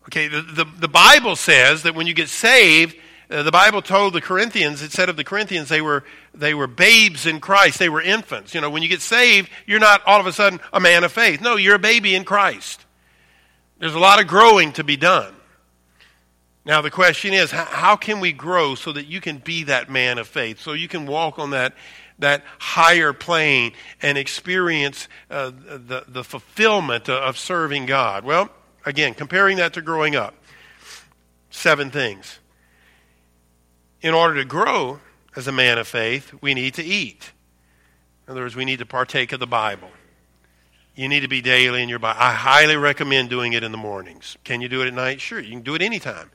Okay, 0.04 0.28
the, 0.28 0.42
the, 0.42 0.64
the 0.64 0.88
Bible 0.88 1.34
says 1.34 1.82
that 1.82 1.94
when 1.94 2.06
you 2.06 2.14
get 2.14 2.28
saved, 2.28 2.96
uh, 3.28 3.42
the 3.42 3.50
Bible 3.50 3.82
told 3.82 4.12
the 4.12 4.20
Corinthians, 4.20 4.82
it 4.82 4.92
said 4.92 5.08
of 5.08 5.16
the 5.16 5.24
Corinthians, 5.24 5.68
they 5.68 5.80
were, 5.80 6.04
they 6.32 6.54
were 6.54 6.68
babes 6.68 7.26
in 7.26 7.40
Christ. 7.40 7.80
They 7.80 7.88
were 7.88 8.00
infants. 8.00 8.54
You 8.54 8.60
know, 8.60 8.70
when 8.70 8.82
you 8.82 8.88
get 8.88 9.02
saved, 9.02 9.50
you're 9.66 9.80
not 9.80 10.00
all 10.06 10.20
of 10.20 10.26
a 10.26 10.32
sudden 10.32 10.60
a 10.72 10.78
man 10.78 11.02
of 11.02 11.10
faith. 11.10 11.40
No, 11.40 11.56
you're 11.56 11.74
a 11.74 11.80
baby 11.80 12.14
in 12.14 12.24
Christ. 12.24 12.84
There's 13.78 13.94
a 13.94 13.98
lot 13.98 14.20
of 14.20 14.28
growing 14.28 14.72
to 14.74 14.84
be 14.84 14.96
done. 14.96 15.34
Now, 16.66 16.82
the 16.82 16.90
question 16.90 17.32
is 17.32 17.52
how 17.52 17.94
can 17.94 18.18
we 18.18 18.32
grow 18.32 18.74
so 18.74 18.90
that 18.90 19.06
you 19.06 19.20
can 19.20 19.38
be 19.38 19.62
that 19.64 19.88
man 19.88 20.18
of 20.18 20.26
faith, 20.26 20.60
so 20.60 20.72
you 20.72 20.88
can 20.88 21.06
walk 21.06 21.38
on 21.38 21.50
that, 21.50 21.74
that 22.18 22.42
higher 22.58 23.12
plane 23.12 23.72
and 24.02 24.18
experience 24.18 25.06
uh, 25.30 25.50
the, 25.50 26.04
the 26.08 26.24
fulfillment 26.24 27.08
of 27.08 27.38
serving 27.38 27.86
God? 27.86 28.24
Well, 28.24 28.50
again, 28.84 29.14
comparing 29.14 29.58
that 29.58 29.74
to 29.74 29.80
growing 29.80 30.16
up. 30.16 30.34
Seven 31.50 31.92
things. 31.92 32.40
In 34.00 34.12
order 34.12 34.34
to 34.34 34.44
grow 34.44 34.98
as 35.36 35.46
a 35.46 35.52
man 35.52 35.78
of 35.78 35.86
faith, 35.86 36.34
we 36.40 36.52
need 36.52 36.74
to 36.74 36.82
eat. 36.82 37.30
In 38.26 38.32
other 38.32 38.40
words, 38.40 38.56
we 38.56 38.64
need 38.64 38.80
to 38.80 38.86
partake 38.86 39.30
of 39.30 39.38
the 39.38 39.46
Bible. 39.46 39.90
You 40.96 41.08
need 41.08 41.20
to 41.20 41.28
be 41.28 41.42
daily 41.42 41.80
in 41.80 41.88
your 41.88 42.00
Bible. 42.00 42.18
I 42.20 42.32
highly 42.32 42.76
recommend 42.76 43.30
doing 43.30 43.52
it 43.52 43.62
in 43.62 43.70
the 43.70 43.78
mornings. 43.78 44.36
Can 44.42 44.60
you 44.60 44.68
do 44.68 44.82
it 44.82 44.88
at 44.88 44.94
night? 44.94 45.20
Sure, 45.20 45.38
you 45.38 45.50
can 45.50 45.62
do 45.62 45.76
it 45.76 45.82
anytime. 45.82 46.30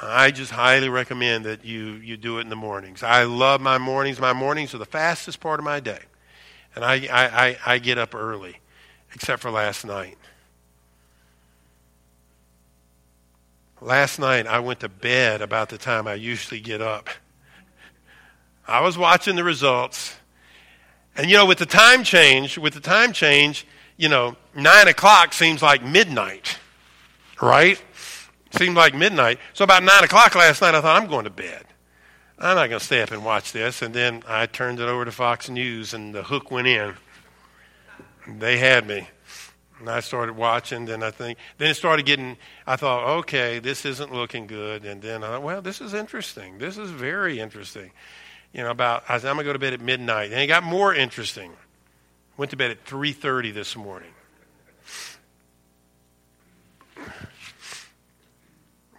I 0.00 0.30
just 0.30 0.52
highly 0.52 0.88
recommend 0.88 1.44
that 1.44 1.64
you, 1.64 1.94
you 1.94 2.16
do 2.16 2.38
it 2.38 2.42
in 2.42 2.48
the 2.48 2.56
mornings. 2.56 3.02
I 3.02 3.24
love 3.24 3.60
my 3.60 3.78
mornings. 3.78 4.20
My 4.20 4.32
mornings 4.32 4.74
are 4.74 4.78
the 4.78 4.84
fastest 4.84 5.40
part 5.40 5.58
of 5.58 5.64
my 5.64 5.80
day. 5.80 6.00
And 6.74 6.84
I, 6.84 6.94
I, 7.10 7.46
I, 7.46 7.58
I 7.66 7.78
get 7.78 7.98
up 7.98 8.14
early, 8.14 8.60
except 9.12 9.42
for 9.42 9.50
last 9.50 9.84
night. 9.84 10.16
Last 13.80 14.18
night, 14.18 14.46
I 14.46 14.60
went 14.60 14.80
to 14.80 14.88
bed 14.88 15.40
about 15.40 15.68
the 15.68 15.78
time 15.78 16.06
I 16.06 16.14
usually 16.14 16.60
get 16.60 16.80
up. 16.80 17.08
I 18.66 18.80
was 18.80 18.98
watching 18.98 19.34
the 19.34 19.44
results. 19.44 20.16
And, 21.16 21.28
you 21.28 21.36
know, 21.36 21.46
with 21.46 21.58
the 21.58 21.66
time 21.66 22.04
change, 22.04 22.58
with 22.58 22.74
the 22.74 22.80
time 22.80 23.12
change, 23.12 23.66
you 23.96 24.08
know, 24.08 24.36
9 24.54 24.88
o'clock 24.88 25.32
seems 25.32 25.62
like 25.62 25.82
midnight, 25.82 26.58
right? 27.42 27.82
Seemed 28.50 28.76
like 28.76 28.94
midnight. 28.94 29.38
So 29.52 29.64
about 29.64 29.82
9 29.82 30.04
o'clock 30.04 30.34
last 30.34 30.62
night, 30.62 30.74
I 30.74 30.80
thought, 30.80 31.00
I'm 31.00 31.08
going 31.08 31.24
to 31.24 31.30
bed. 31.30 31.64
I'm 32.38 32.56
not 32.56 32.68
going 32.68 32.78
to 32.78 32.84
stay 32.84 33.02
up 33.02 33.10
and 33.10 33.24
watch 33.24 33.52
this. 33.52 33.82
And 33.82 33.92
then 33.92 34.22
I 34.26 34.46
turned 34.46 34.80
it 34.80 34.88
over 34.88 35.04
to 35.04 35.12
Fox 35.12 35.50
News, 35.50 35.92
and 35.92 36.14
the 36.14 36.22
hook 36.22 36.50
went 36.50 36.66
in. 36.66 36.94
They 38.26 38.58
had 38.58 38.86
me. 38.86 39.08
And 39.80 39.88
I 39.88 40.00
started 40.00 40.36
watching, 40.36 40.86
then 40.86 41.02
I 41.02 41.10
think, 41.10 41.38
then 41.58 41.70
it 41.70 41.74
started 41.74 42.04
getting, 42.04 42.36
I 42.66 42.76
thought, 42.76 43.18
okay, 43.18 43.58
this 43.60 43.84
isn't 43.84 44.12
looking 44.12 44.46
good. 44.46 44.84
And 44.84 45.00
then 45.00 45.22
I 45.22 45.28
thought, 45.28 45.42
well, 45.42 45.62
this 45.62 45.80
is 45.80 45.94
interesting. 45.94 46.58
This 46.58 46.78
is 46.78 46.90
very 46.90 47.38
interesting. 47.38 47.92
You 48.52 48.62
know, 48.62 48.70
about, 48.70 49.04
I 49.08 49.18
said, 49.18 49.28
I'm 49.28 49.36
going 49.36 49.44
to 49.44 49.48
go 49.50 49.52
to 49.52 49.58
bed 49.58 49.74
at 49.74 49.80
midnight. 49.80 50.32
And 50.32 50.40
it 50.40 50.46
got 50.46 50.64
more 50.64 50.94
interesting. 50.94 51.52
Went 52.36 52.50
to 52.50 52.56
bed 52.56 52.70
at 52.70 52.84
3.30 52.86 53.54
this 53.54 53.76
morning. 53.76 54.10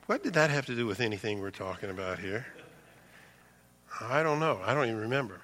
What 0.10 0.24
did 0.24 0.34
that 0.34 0.50
have 0.50 0.66
to 0.66 0.76
do 0.76 0.88
with 0.88 1.02
anything 1.02 1.40
we're 1.40 1.52
talking 1.52 1.92
about 1.92 2.18
here? 2.18 2.48
I 4.02 4.24
don't 4.24 4.40
know. 4.40 4.60
I 4.66 4.74
don't 4.74 4.86
even 4.86 5.02
remember. 5.02 5.40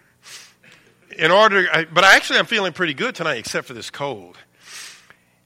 In 1.19 1.29
order, 1.29 1.67
I, 1.71 1.85
but 1.85 2.03
actually, 2.03 2.39
I'm 2.39 2.47
feeling 2.47 2.73
pretty 2.73 2.95
good 2.95 3.13
tonight, 3.13 3.37
except 3.37 3.67
for 3.67 3.75
this 3.75 3.91
cold. 3.91 4.37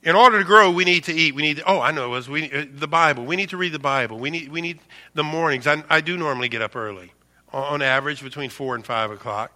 In 0.04 0.16
order 0.16 0.40
to 0.40 0.46
grow, 0.46 0.72
we 0.72 0.86
need 0.86 1.04
to 1.04 1.14
eat. 1.14 1.36
We 1.36 1.42
need. 1.42 1.62
Oh, 1.68 1.82
I 1.82 1.92
know. 1.92 2.06
It 2.06 2.10
was 2.12 2.30
we 2.30 2.50
uh, 2.50 2.66
the 2.74 2.88
Bible. 2.88 3.26
We 3.26 3.36
need 3.36 3.50
to 3.50 3.58
read 3.58 3.74
the 3.74 3.78
Bible. 3.78 4.18
We 4.18 4.30
need. 4.30 4.54
We 4.54 4.62
need 4.62 4.80
the 5.16 5.24
mornings. 5.26 5.68
I, 5.68 5.84
I 5.90 6.00
do 6.00 6.16
normally 6.16 6.48
get 6.48 6.62
up 6.62 6.78
early, 6.78 7.12
on 7.52 7.82
average 7.82 8.24
between 8.24 8.50
four 8.50 8.74
and 8.74 8.86
five 8.86 9.12
o'clock, 9.12 9.52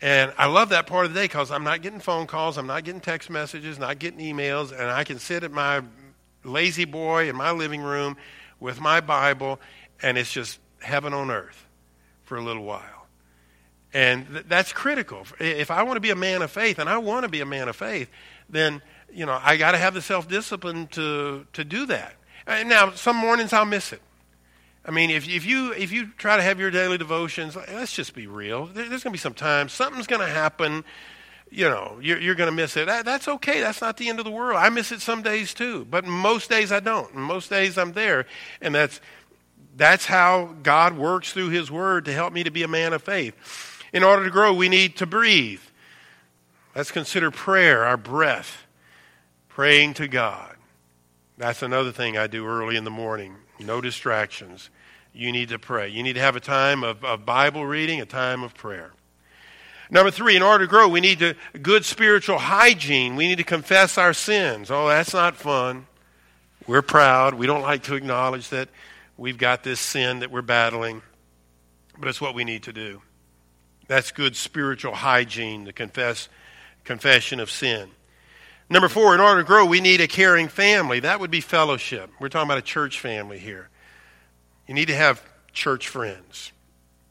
and 0.00 0.32
I 0.38 0.46
love 0.46 0.70
that 0.70 0.86
part 0.86 1.04
of 1.04 1.12
the 1.12 1.20
day 1.20 1.24
because 1.24 1.50
I'm 1.50 1.64
not 1.64 1.82
getting 1.82 2.00
phone 2.00 2.26
calls, 2.26 2.56
I'm 2.56 2.66
not 2.66 2.84
getting 2.84 3.02
text 3.02 3.28
messages, 3.28 3.78
not 3.78 3.98
getting 3.98 4.20
emails, 4.20 4.72
and 4.72 4.90
I 4.90 5.04
can 5.04 5.18
sit 5.18 5.44
at 5.44 5.52
my 5.52 5.82
lazy 6.42 6.86
boy 6.86 7.28
in 7.28 7.36
my 7.36 7.50
living 7.50 7.82
room 7.82 8.16
with 8.64 8.80
my 8.80 9.00
Bible, 9.00 9.60
and 10.00 10.16
it's 10.16 10.32
just 10.32 10.58
heaven 10.80 11.12
on 11.12 11.30
earth 11.30 11.66
for 12.24 12.36
a 12.36 12.40
little 12.40 12.64
while. 12.64 13.06
And 13.92 14.26
th- 14.26 14.46
that's 14.48 14.72
critical. 14.72 15.26
If 15.38 15.70
I 15.70 15.82
want 15.82 15.98
to 15.98 16.00
be 16.00 16.10
a 16.10 16.16
man 16.16 16.40
of 16.40 16.50
faith, 16.50 16.78
and 16.78 16.88
I 16.88 16.96
want 16.96 17.24
to 17.24 17.28
be 17.28 17.42
a 17.42 17.46
man 17.46 17.68
of 17.68 17.76
faith, 17.76 18.10
then 18.48 18.80
you 19.12 19.26
know 19.26 19.38
I 19.40 19.58
got 19.58 19.72
to 19.72 19.78
have 19.78 19.92
the 19.92 20.00
self 20.00 20.26
discipline 20.26 20.88
to 20.88 21.46
to 21.52 21.62
do 21.62 21.84
that. 21.86 22.16
And 22.46 22.68
now, 22.68 22.92
some 22.92 23.16
mornings 23.16 23.52
I'll 23.52 23.66
miss 23.66 23.92
it. 23.92 24.00
I 24.86 24.90
mean, 24.90 25.10
if, 25.10 25.28
if 25.28 25.44
you 25.44 25.72
if 25.74 25.92
you 25.92 26.08
try 26.16 26.36
to 26.36 26.42
have 26.42 26.58
your 26.58 26.70
daily 26.70 26.96
devotions, 26.96 27.56
let's 27.56 27.92
just 27.92 28.14
be 28.14 28.26
real. 28.26 28.66
There, 28.66 28.88
there's 28.88 29.04
going 29.04 29.12
to 29.12 29.18
be 29.18 29.18
some 29.18 29.34
times 29.34 29.72
something's 29.72 30.06
going 30.06 30.26
to 30.26 30.32
happen. 30.32 30.84
You 31.54 31.68
know, 31.68 31.98
you're, 32.02 32.18
you're 32.18 32.34
going 32.34 32.50
to 32.50 32.56
miss 32.56 32.76
it. 32.76 32.86
That, 32.86 33.04
that's 33.04 33.28
okay. 33.28 33.60
That's 33.60 33.80
not 33.80 33.96
the 33.96 34.08
end 34.08 34.18
of 34.18 34.24
the 34.24 34.30
world. 34.32 34.56
I 34.56 34.70
miss 34.70 34.90
it 34.90 35.00
some 35.00 35.22
days 35.22 35.54
too, 35.54 35.86
but 35.88 36.04
most 36.04 36.50
days 36.50 36.72
I 36.72 36.80
don't. 36.80 37.14
Most 37.14 37.48
days 37.48 37.78
I'm 37.78 37.92
there, 37.92 38.26
and 38.60 38.74
that's 38.74 39.00
that's 39.76 40.04
how 40.04 40.56
God 40.64 40.98
works 40.98 41.32
through 41.32 41.50
His 41.50 41.70
Word 41.70 42.06
to 42.06 42.12
help 42.12 42.32
me 42.32 42.42
to 42.42 42.50
be 42.50 42.64
a 42.64 42.68
man 42.68 42.92
of 42.92 43.04
faith. 43.04 43.34
In 43.92 44.02
order 44.02 44.24
to 44.24 44.30
grow, 44.30 44.52
we 44.52 44.68
need 44.68 44.96
to 44.96 45.06
breathe. 45.06 45.60
Let's 46.74 46.90
consider 46.90 47.30
prayer, 47.30 47.84
our 47.84 47.96
breath, 47.96 48.66
praying 49.48 49.94
to 49.94 50.08
God. 50.08 50.56
That's 51.38 51.62
another 51.62 51.92
thing 51.92 52.18
I 52.18 52.26
do 52.26 52.44
early 52.46 52.74
in 52.74 52.82
the 52.82 52.90
morning. 52.90 53.36
No 53.60 53.80
distractions. 53.80 54.70
You 55.12 55.30
need 55.30 55.50
to 55.50 55.60
pray. 55.60 55.88
You 55.88 56.02
need 56.02 56.14
to 56.14 56.20
have 56.20 56.34
a 56.34 56.40
time 56.40 56.82
of, 56.82 57.04
of 57.04 57.24
Bible 57.24 57.64
reading, 57.64 58.00
a 58.00 58.06
time 58.06 58.42
of 58.42 58.54
prayer. 58.54 58.92
Number 59.90 60.10
three, 60.10 60.36
in 60.36 60.42
order 60.42 60.64
to 60.64 60.68
grow, 60.68 60.88
we 60.88 61.00
need 61.00 61.18
to, 61.18 61.34
good 61.60 61.84
spiritual 61.84 62.38
hygiene. 62.38 63.16
We 63.16 63.28
need 63.28 63.38
to 63.38 63.44
confess 63.44 63.98
our 63.98 64.12
sins. 64.12 64.70
Oh, 64.70 64.88
that's 64.88 65.12
not 65.12 65.36
fun. 65.36 65.86
We're 66.66 66.82
proud. 66.82 67.34
We 67.34 67.46
don't 67.46 67.62
like 67.62 67.82
to 67.84 67.94
acknowledge 67.94 68.48
that 68.48 68.68
we've 69.16 69.38
got 69.38 69.62
this 69.62 69.80
sin 69.80 70.20
that 70.20 70.30
we're 70.30 70.42
battling, 70.42 71.02
but 71.98 72.08
it's 72.08 72.20
what 72.20 72.34
we 72.34 72.44
need 72.44 72.62
to 72.64 72.72
do. 72.72 73.02
That's 73.86 74.10
good 74.12 74.34
spiritual 74.34 74.94
hygiene, 74.94 75.64
the 75.64 75.72
confess, 75.72 76.28
confession 76.84 77.38
of 77.38 77.50
sin. 77.50 77.90
Number 78.70 78.88
four, 78.88 79.14
in 79.14 79.20
order 79.20 79.42
to 79.42 79.46
grow, 79.46 79.66
we 79.66 79.80
need 79.80 80.00
a 80.00 80.08
caring 80.08 80.48
family. 80.48 81.00
That 81.00 81.20
would 81.20 81.30
be 81.30 81.42
fellowship. 81.42 82.10
We're 82.18 82.30
talking 82.30 82.48
about 82.48 82.58
a 82.58 82.62
church 82.62 82.98
family 82.98 83.38
here. 83.38 83.68
You 84.66 84.72
need 84.72 84.88
to 84.88 84.94
have 84.94 85.22
church 85.52 85.88
friends. 85.88 86.52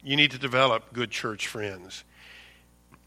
You 0.03 0.15
need 0.15 0.31
to 0.31 0.39
develop 0.39 0.91
good 0.93 1.11
church 1.11 1.47
friends. 1.47 2.03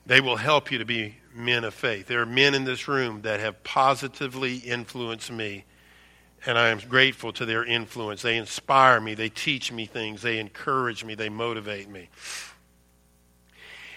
They 0.06 0.20
will 0.20 0.36
help 0.36 0.70
you 0.70 0.78
to 0.78 0.84
be 0.84 1.16
men 1.34 1.64
of 1.64 1.74
faith. 1.74 2.06
There 2.06 2.22
are 2.22 2.26
men 2.26 2.54
in 2.54 2.64
this 2.64 2.86
room 2.86 3.22
that 3.22 3.40
have 3.40 3.62
positively 3.64 4.58
influenced 4.58 5.32
me, 5.32 5.64
and 6.46 6.56
I 6.56 6.68
am 6.68 6.78
grateful 6.78 7.32
to 7.34 7.44
their 7.44 7.64
influence. 7.64 8.22
They 8.22 8.36
inspire 8.36 9.00
me, 9.00 9.14
they 9.14 9.28
teach 9.28 9.72
me 9.72 9.84
things, 9.86 10.22
they 10.22 10.38
encourage 10.38 11.04
me, 11.04 11.14
they 11.16 11.28
motivate 11.28 11.90
me. 11.90 12.08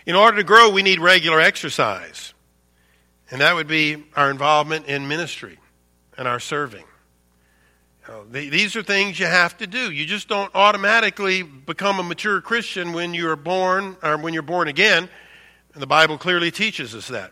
In 0.05 0.15
order 0.15 0.37
to 0.37 0.43
grow, 0.43 0.71
we 0.71 0.81
need 0.81 0.99
regular 0.99 1.39
exercise. 1.39 2.33
And 3.29 3.41
that 3.41 3.53
would 3.53 3.67
be 3.67 4.03
our 4.15 4.31
involvement 4.31 4.87
in 4.87 5.07
ministry 5.07 5.59
and 6.17 6.27
our 6.27 6.39
serving. 6.39 6.85
Uh, 8.07 8.21
these 8.31 8.75
are 8.75 8.81
things 8.81 9.19
you 9.19 9.27
have 9.27 9.55
to 9.59 9.67
do. 9.67 9.91
You 9.91 10.07
just 10.07 10.27
don't 10.27 10.49
automatically 10.55 11.43
become 11.43 11.99
a 11.99 12.03
mature 12.03 12.41
Christian 12.41 12.91
when 12.93 13.13
you're 13.13 13.35
born 13.35 13.97
or 14.01 14.17
when 14.17 14.33
you're 14.33 14.41
born 14.41 14.67
again. 14.67 15.07
And 15.73 15.81
the 15.81 15.87
Bible 15.87 16.17
clearly 16.17 16.51
teaches 16.51 16.95
us 16.95 17.07
that. 17.09 17.31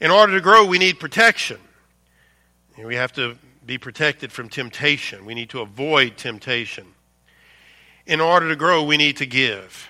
In 0.00 0.10
order 0.10 0.32
to 0.34 0.40
grow, 0.40 0.64
we 0.64 0.78
need 0.78 0.98
protection. 0.98 1.58
We 2.78 2.96
have 2.96 3.12
to 3.14 3.36
be 3.66 3.76
protected 3.76 4.32
from 4.32 4.48
temptation. 4.48 5.26
We 5.26 5.34
need 5.34 5.50
to 5.50 5.60
avoid 5.60 6.16
temptation. 6.16 6.86
In 8.06 8.20
order 8.20 8.48
to 8.48 8.56
grow, 8.56 8.82
we 8.82 8.96
need 8.96 9.18
to 9.18 9.26
give. 9.26 9.88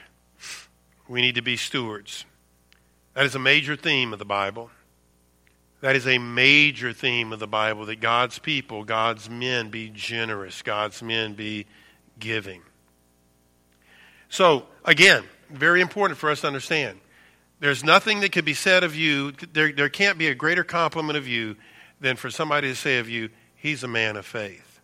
We 1.09 1.21
need 1.23 1.37
to 1.37 1.43
be 1.43 1.57
stewards. 1.57 2.25
That 3.15 3.25
is 3.25 3.35
a 3.35 3.39
major 3.39 3.77
theme 3.77 4.13
of 4.13 4.19
the 4.19 4.25
Bible. 4.25 4.71
That 5.81 5.97
is 5.97 6.07
a 6.07 6.19
major 6.19 6.93
theme 6.93 7.33
of 7.33 7.39
the 7.39 7.47
Bible 7.47 7.87
that 7.87 8.01
God's 8.01 8.39
people, 8.39 8.85
God's 8.85 9.31
men 9.31 9.71
be 9.71 9.89
generous, 9.89 10.61
God's 10.63 11.03
men 11.03 11.35
be 11.35 11.67
giving. 12.19 12.63
So, 14.29 14.67
again, 14.85 15.25
very 15.51 15.81
important 15.81 16.19
for 16.19 16.31
us 16.31 16.43
to 16.43 16.49
understand. 16.49 17.01
There's 17.61 17.85
nothing 17.85 18.21
that 18.21 18.33
could 18.33 18.45
be 18.45 18.55
said 18.55 18.85
of 18.85 18.97
you, 18.97 19.33
there, 19.53 19.73
there 19.73 19.89
can't 19.89 20.19
be 20.19 20.29
a 20.29 20.35
greater 20.35 20.65
compliment 20.65 21.17
of 21.17 21.29
you 21.29 21.57
than 22.01 22.17
for 22.17 22.31
somebody 22.31 22.69
to 22.69 22.75
say 22.75 22.99
of 22.99 23.09
you, 23.09 23.29
he's 23.55 23.85
a 23.85 23.89
man 23.89 24.17
of 24.17 24.27
faith. 24.27 24.81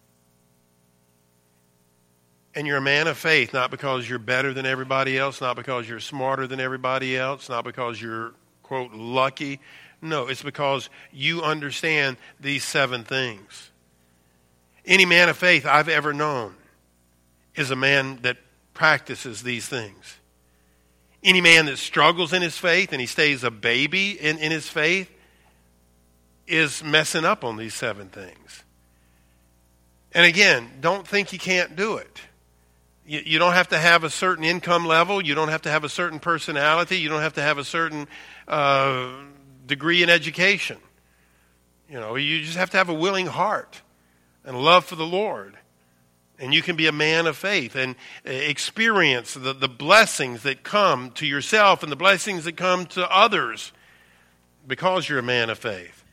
And 2.54 2.66
you're 2.66 2.76
a 2.78 2.82
man 2.82 3.06
of 3.06 3.18
faith 3.18 3.52
not 3.52 3.70
because 3.70 4.08
you're 4.08 4.18
better 4.18 4.54
than 4.54 4.66
everybody 4.66 5.18
else, 5.18 5.40
not 5.40 5.56
because 5.56 5.88
you're 5.88 6.00
smarter 6.00 6.46
than 6.46 6.60
everybody 6.60 7.16
else, 7.16 7.48
not 7.48 7.64
because 7.64 8.00
you're, 8.00 8.32
quote, 8.62 8.92
lucky 8.92 9.60
no, 10.02 10.28
it's 10.28 10.42
because 10.42 10.90
you 11.12 11.42
understand 11.42 12.16
these 12.38 12.64
seven 12.64 13.04
things. 13.04 13.70
Any 14.84 15.04
man 15.04 15.28
of 15.28 15.36
faith 15.36 15.66
I've 15.66 15.88
ever 15.88 16.12
known 16.12 16.54
is 17.54 17.70
a 17.70 17.76
man 17.76 18.20
that 18.22 18.36
practices 18.74 19.42
these 19.42 19.66
things. 19.66 20.18
Any 21.26 21.40
man 21.40 21.66
that 21.66 21.78
struggles 21.78 22.32
in 22.32 22.40
his 22.40 22.56
faith 22.56 22.92
and 22.92 23.00
he 23.00 23.06
stays 23.08 23.42
a 23.42 23.50
baby 23.50 24.12
in, 24.12 24.38
in 24.38 24.52
his 24.52 24.68
faith 24.68 25.10
is 26.46 26.84
messing 26.84 27.24
up 27.24 27.42
on 27.42 27.56
these 27.56 27.74
seven 27.74 28.08
things. 28.10 28.62
And 30.12 30.24
again, 30.24 30.70
don't 30.80 31.04
think 31.04 31.32
you 31.32 31.40
can't 31.40 31.74
do 31.74 31.96
it. 31.96 32.20
You, 33.04 33.22
you, 33.26 33.38
don't 33.40 33.54
have 33.54 33.66
to 33.70 33.78
have 33.78 34.04
a 34.04 34.08
certain 34.08 34.44
income 34.44 34.86
level. 34.86 35.20
You 35.20 35.34
don't 35.34 35.48
have 35.48 35.62
to 35.62 35.68
have 35.68 35.82
a 35.82 35.88
certain 35.88 36.20
personality. 36.20 36.98
You 36.98 37.08
don't 37.08 37.22
have 37.22 37.34
to 37.34 37.42
have 37.42 37.58
a 37.58 37.64
certain 37.64 38.06
uh, 38.46 39.10
degree 39.66 40.04
in 40.04 40.08
education. 40.08 40.78
You 41.90 41.98
know, 41.98 42.14
you 42.14 42.40
just 42.42 42.56
have 42.56 42.70
to 42.70 42.76
have 42.76 42.88
a 42.88 42.94
willing 42.94 43.26
heart 43.26 43.82
and 44.44 44.56
love 44.56 44.84
for 44.84 44.94
the 44.94 45.04
Lord. 45.04 45.58
And 46.38 46.52
you 46.52 46.60
can 46.60 46.76
be 46.76 46.86
a 46.86 46.92
man 46.92 47.26
of 47.26 47.36
faith 47.36 47.76
and 47.76 47.96
experience 48.24 49.34
the, 49.34 49.54
the 49.54 49.68
blessings 49.68 50.42
that 50.42 50.62
come 50.62 51.10
to 51.12 51.26
yourself 51.26 51.82
and 51.82 51.90
the 51.90 51.96
blessings 51.96 52.44
that 52.44 52.56
come 52.56 52.86
to 52.86 53.10
others 53.10 53.72
because 54.66 55.08
you're 55.08 55.18
a 55.18 55.22
man 55.22 55.48
of 55.48 55.58
faith. 55.58 56.04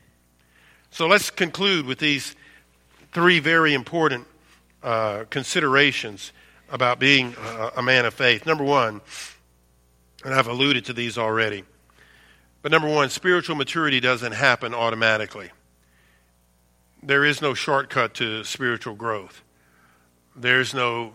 So 0.90 1.06
let's 1.06 1.28
conclude 1.28 1.86
with 1.86 1.98
these 1.98 2.34
three 3.12 3.38
very 3.38 3.74
important 3.74 4.26
uh, 4.82 5.24
considerations 5.28 6.32
about 6.70 6.98
being 6.98 7.34
a, 7.38 7.72
a 7.76 7.82
man 7.82 8.06
of 8.06 8.14
faith. 8.14 8.46
Number 8.46 8.64
one, 8.64 9.00
and 10.24 10.32
I've 10.32 10.48
alluded 10.48 10.86
to 10.86 10.92
these 10.92 11.18
already, 11.18 11.64
but 12.62 12.72
number 12.72 12.88
one, 12.88 13.10
spiritual 13.10 13.56
maturity 13.56 14.00
doesn't 14.00 14.32
happen 14.32 14.72
automatically. 14.72 15.50
There 17.02 17.24
is 17.24 17.42
no 17.42 17.52
shortcut 17.52 18.14
to 18.14 18.42
spiritual 18.42 18.94
growth. 18.94 19.43
There's 20.36 20.74
no 20.74 21.12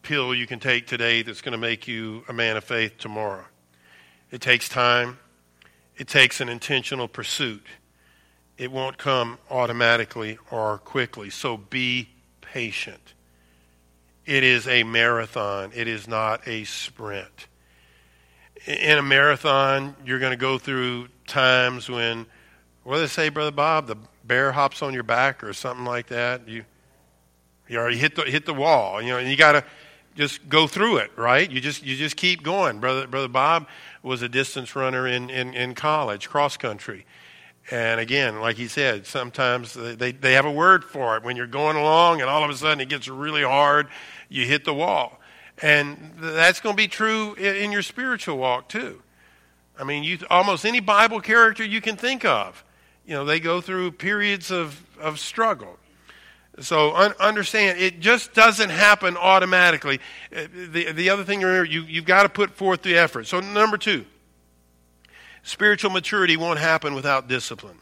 pill 0.00 0.34
you 0.34 0.46
can 0.46 0.58
take 0.58 0.86
today 0.86 1.22
that's 1.22 1.42
going 1.42 1.52
to 1.52 1.58
make 1.58 1.86
you 1.86 2.24
a 2.28 2.32
man 2.32 2.56
of 2.56 2.64
faith 2.64 2.96
tomorrow. 2.96 3.44
It 4.30 4.40
takes 4.40 4.70
time, 4.70 5.18
it 5.96 6.08
takes 6.08 6.40
an 6.40 6.48
intentional 6.48 7.06
pursuit. 7.06 7.64
It 8.56 8.72
won't 8.72 8.96
come 8.96 9.38
automatically 9.50 10.38
or 10.50 10.78
quickly. 10.78 11.28
So 11.28 11.56
be 11.56 12.08
patient. 12.40 13.14
It 14.24 14.44
is 14.44 14.66
a 14.66 14.82
marathon, 14.82 15.72
it 15.74 15.86
is 15.86 16.08
not 16.08 16.48
a 16.48 16.64
sprint. 16.64 17.48
In 18.66 18.96
a 18.96 19.02
marathon, 19.02 19.94
you're 20.06 20.20
going 20.20 20.32
to 20.32 20.38
go 20.38 20.56
through 20.56 21.08
times 21.26 21.90
when, 21.90 22.24
what 22.82 22.94
do 22.94 23.00
they 23.02 23.08
say, 23.08 23.28
Brother 23.28 23.50
Bob? 23.50 23.88
The 23.88 23.96
bear 24.24 24.52
hops 24.52 24.80
on 24.80 24.94
your 24.94 25.02
back 25.02 25.44
or 25.44 25.52
something 25.52 25.84
like 25.84 26.06
that. 26.06 26.48
You 26.48 26.64
you 27.68 27.78
already 27.78 27.98
hit 27.98 28.16
the 28.16 28.22
hit 28.22 28.46
the 28.46 28.54
wall, 28.54 29.00
you 29.00 29.08
know, 29.08 29.18
and 29.18 29.28
you 29.28 29.36
got 29.36 29.52
to 29.52 29.64
just 30.14 30.48
go 30.48 30.66
through 30.66 30.98
it, 30.98 31.10
right? 31.16 31.50
You 31.50 31.60
just 31.60 31.84
you 31.84 31.96
just 31.96 32.16
keep 32.16 32.42
going. 32.42 32.80
Brother 32.80 33.06
Brother 33.06 33.28
Bob 33.28 33.66
was 34.02 34.22
a 34.22 34.28
distance 34.28 34.76
runner 34.76 35.06
in 35.06 35.30
in, 35.30 35.54
in 35.54 35.74
college, 35.74 36.28
cross 36.28 36.56
country. 36.56 37.06
And 37.70 37.98
again, 37.98 38.40
like 38.40 38.56
he 38.56 38.68
said, 38.68 39.06
sometimes 39.06 39.72
they, 39.72 40.12
they 40.12 40.34
have 40.34 40.44
a 40.44 40.52
word 40.52 40.84
for 40.84 41.16
it. 41.16 41.22
When 41.22 41.34
you're 41.34 41.46
going 41.46 41.76
along 41.76 42.20
and 42.20 42.28
all 42.28 42.44
of 42.44 42.50
a 42.50 42.54
sudden 42.54 42.80
it 42.80 42.90
gets 42.90 43.08
really 43.08 43.42
hard, 43.42 43.88
you 44.28 44.44
hit 44.44 44.64
the 44.64 44.74
wall. 44.74 45.18
And 45.62 46.12
that's 46.18 46.60
going 46.60 46.76
to 46.76 46.82
be 46.82 46.88
true 46.88 47.32
in, 47.34 47.56
in 47.56 47.72
your 47.72 47.80
spiritual 47.80 48.36
walk 48.36 48.68
too. 48.68 49.00
I 49.78 49.84
mean, 49.84 50.04
you, 50.04 50.18
almost 50.28 50.66
any 50.66 50.80
Bible 50.80 51.20
character 51.20 51.64
you 51.64 51.80
can 51.80 51.96
think 51.96 52.24
of, 52.24 52.64
you 53.06 53.14
know, 53.14 53.24
they 53.24 53.40
go 53.40 53.60
through 53.60 53.92
periods 53.92 54.50
of, 54.50 54.82
of 55.00 55.18
struggle. 55.18 55.78
So 56.60 56.94
un- 56.94 57.14
understand, 57.18 57.80
it 57.80 58.00
just 58.00 58.32
doesn't 58.32 58.70
happen 58.70 59.16
automatically. 59.16 59.98
Uh, 60.34 60.44
the, 60.52 60.92
the 60.92 61.10
other 61.10 61.24
thing, 61.24 61.40
remember, 61.40 61.64
you, 61.64 61.82
you've 61.82 62.04
got 62.04 62.22
to 62.22 62.28
put 62.28 62.50
forth 62.50 62.82
the 62.82 62.96
effort. 62.96 63.26
So, 63.26 63.40
number 63.40 63.76
two, 63.76 64.04
spiritual 65.42 65.90
maturity 65.90 66.36
won't 66.36 66.60
happen 66.60 66.94
without 66.94 67.26
discipline. 67.26 67.78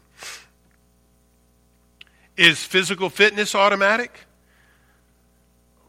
Is 2.35 2.63
physical 2.63 3.09
fitness 3.09 3.53
automatic? 3.53 4.21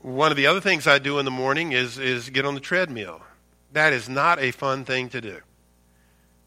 One 0.03 0.31
of 0.31 0.37
the 0.37 0.47
other 0.47 0.61
things 0.61 0.87
I 0.87 0.99
do 0.99 1.19
in 1.19 1.25
the 1.25 1.31
morning 1.31 1.73
is, 1.73 1.97
is 1.97 2.29
get 2.29 2.45
on 2.45 2.53
the 2.53 2.61
treadmill. 2.61 3.23
That 3.73 3.95
is 3.95 4.11
not 4.11 4.39
a 4.39 4.51
fun 4.51 4.85
thing 4.85 5.09
to 5.11 5.23
do. 5.23 5.41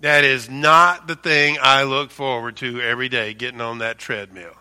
That 0.01 0.23
is 0.23 0.47
not 0.47 1.07
the 1.07 1.15
thing 1.15 1.57
I 1.59 1.81
look 1.81 2.11
forward 2.11 2.57
to 2.57 2.79
every 2.79 3.09
day, 3.09 3.33
getting 3.33 3.59
on 3.59 3.79
that 3.79 3.97
treadmill. 3.97 4.53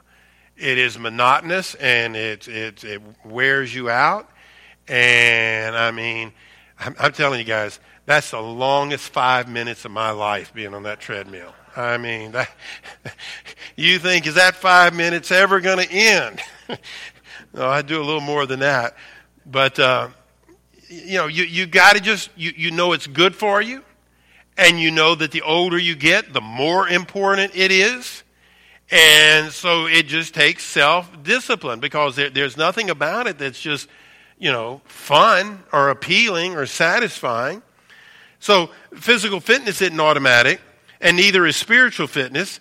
It 0.57 0.79
is 0.79 0.99
monotonous 0.99 1.75
and 1.75 2.17
it, 2.17 2.49
it, 2.49 2.83
it 2.83 3.03
wears 3.25 3.75
you 3.75 3.91
out. 3.91 4.31
And 4.89 5.77
I 5.77 5.91
mean, 5.91 6.33
I'm, 6.79 6.97
I'm 6.99 7.13
telling 7.13 7.41
you 7.41 7.45
guys, 7.45 7.79
that's 8.07 8.31
the 8.31 8.41
longest 8.41 9.13
five 9.13 9.49
minutes 9.49 9.85
of 9.85 9.91
my 9.91 10.11
life 10.11 10.55
being 10.55 10.73
on 10.73 10.85
that 10.85 11.01
treadmill. 11.01 11.53
I 11.77 11.99
mean, 11.99 12.33
that, 12.33 12.51
you 13.77 13.99
think, 13.99 14.27
is 14.27 14.37
that 14.37 14.57
five 14.57 14.95
minutes 14.95 15.31
ever 15.31 15.61
going 15.61 15.87
to 15.87 15.93
end? 15.93 16.41
no, 17.53 17.67
I 17.67 17.83
do 17.83 18.01
a 18.01 18.05
little 18.05 18.21
more 18.23 18.47
than 18.47 18.61
that. 18.61 18.97
But, 19.45 19.79
uh, 19.79 20.09
you 20.89 21.19
know, 21.19 21.27
you, 21.27 21.45
you 21.45 21.67
got 21.67 21.97
to 21.97 22.01
just, 22.01 22.31
you, 22.35 22.53
you 22.57 22.71
know 22.71 22.93
it's 22.93 23.07
good 23.07 23.35
for 23.35 23.61
you. 23.61 23.83
And 24.57 24.81
you 24.81 24.91
know 24.91 25.15
that 25.15 25.33
the 25.33 25.43
older 25.43 25.77
you 25.77 25.95
get, 25.95 26.33
the 26.33 26.41
more 26.41 26.89
important 26.89 27.55
it 27.55 27.71
is. 27.71 28.23
And 28.91 29.51
so 29.51 29.87
it 29.87 30.07
just 30.07 30.35
takes 30.35 30.65
self 30.65 31.23
discipline 31.23 31.81
because 31.81 32.17
there, 32.17 32.31
there's 32.31 32.57
nothing 32.57 32.91
about 32.91 33.27
it 33.27 33.39
that's 33.39 33.61
just, 33.61 33.89
you 34.39 34.53
know, 34.53 34.81
fun 34.85 35.63
or 35.73 35.91
appealing 35.91 36.55
or 36.55 36.67
satisfying. 36.67 37.63
So 38.39 38.71
physical 38.95 39.41
fitness 39.41 39.83
isn't 39.83 39.99
automatic, 39.99 40.61
and 41.01 41.17
neither 41.17 41.47
is 41.47 41.57
spiritual 41.57 42.07
fitness. 42.07 42.61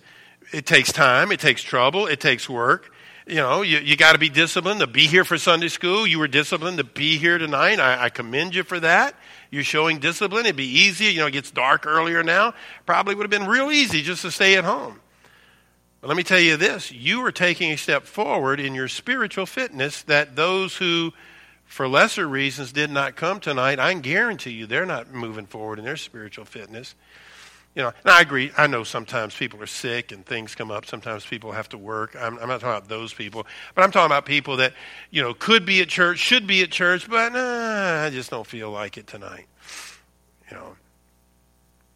It 0.52 0.66
takes 0.66 0.92
time, 0.92 1.30
it 1.30 1.40
takes 1.40 1.62
trouble, 1.62 2.06
it 2.06 2.20
takes 2.20 2.48
work. 2.48 2.92
You 3.28 3.36
know, 3.36 3.62
you, 3.62 3.78
you 3.78 3.96
got 3.96 4.12
to 4.12 4.18
be 4.18 4.28
disciplined 4.28 4.80
to 4.80 4.86
be 4.86 5.06
here 5.06 5.24
for 5.24 5.36
Sunday 5.36 5.66
school. 5.66 6.06
You 6.06 6.20
were 6.20 6.28
disciplined 6.28 6.78
to 6.78 6.84
be 6.84 7.18
here 7.18 7.38
tonight. 7.38 7.80
I, 7.80 8.04
I 8.04 8.08
commend 8.08 8.54
you 8.54 8.62
for 8.62 8.78
that. 8.78 9.16
You're 9.50 9.64
showing 9.64 9.98
discipline. 9.98 10.46
It'd 10.46 10.56
be 10.56 10.80
easier. 10.82 11.10
You 11.10 11.20
know, 11.20 11.26
it 11.26 11.32
gets 11.32 11.50
dark 11.50 11.86
earlier 11.86 12.22
now. 12.22 12.54
Probably 12.84 13.16
would 13.16 13.24
have 13.24 13.30
been 13.30 13.48
real 13.48 13.72
easy 13.72 14.02
just 14.02 14.22
to 14.22 14.30
stay 14.30 14.56
at 14.56 14.64
home. 14.64 15.00
But 16.06 16.10
let 16.10 16.18
me 16.18 16.22
tell 16.22 16.38
you 16.38 16.56
this 16.56 16.92
you 16.92 17.20
are 17.24 17.32
taking 17.32 17.72
a 17.72 17.76
step 17.76 18.04
forward 18.04 18.60
in 18.60 18.76
your 18.76 18.86
spiritual 18.86 19.44
fitness 19.44 20.02
that 20.02 20.36
those 20.36 20.76
who, 20.76 21.12
for 21.64 21.88
lesser 21.88 22.28
reasons, 22.28 22.70
did 22.70 22.90
not 22.90 23.16
come 23.16 23.40
tonight, 23.40 23.80
I 23.80 23.92
guarantee 23.94 24.52
you 24.52 24.66
they're 24.66 24.86
not 24.86 25.12
moving 25.12 25.46
forward 25.46 25.80
in 25.80 25.84
their 25.84 25.96
spiritual 25.96 26.44
fitness. 26.44 26.94
You 27.74 27.82
know, 27.82 27.92
and 28.04 28.12
I 28.12 28.20
agree. 28.20 28.52
I 28.56 28.68
know 28.68 28.84
sometimes 28.84 29.34
people 29.34 29.60
are 29.60 29.66
sick 29.66 30.12
and 30.12 30.24
things 30.24 30.54
come 30.54 30.70
up. 30.70 30.86
Sometimes 30.86 31.26
people 31.26 31.50
have 31.50 31.68
to 31.70 31.76
work. 31.76 32.14
I'm, 32.14 32.38
I'm 32.38 32.46
not 32.46 32.60
talking 32.60 32.68
about 32.68 32.88
those 32.88 33.12
people, 33.12 33.44
but 33.74 33.82
I'm 33.82 33.90
talking 33.90 34.06
about 34.06 34.26
people 34.26 34.58
that, 34.58 34.74
you 35.10 35.22
know, 35.22 35.34
could 35.34 35.66
be 35.66 35.80
at 35.80 35.88
church, 35.88 36.20
should 36.20 36.46
be 36.46 36.62
at 36.62 36.70
church, 36.70 37.10
but 37.10 37.32
nah, 37.32 38.04
I 38.04 38.10
just 38.10 38.30
don't 38.30 38.46
feel 38.46 38.70
like 38.70 38.96
it 38.96 39.08
tonight. 39.08 39.46
You 40.52 40.56
know, 40.56 40.76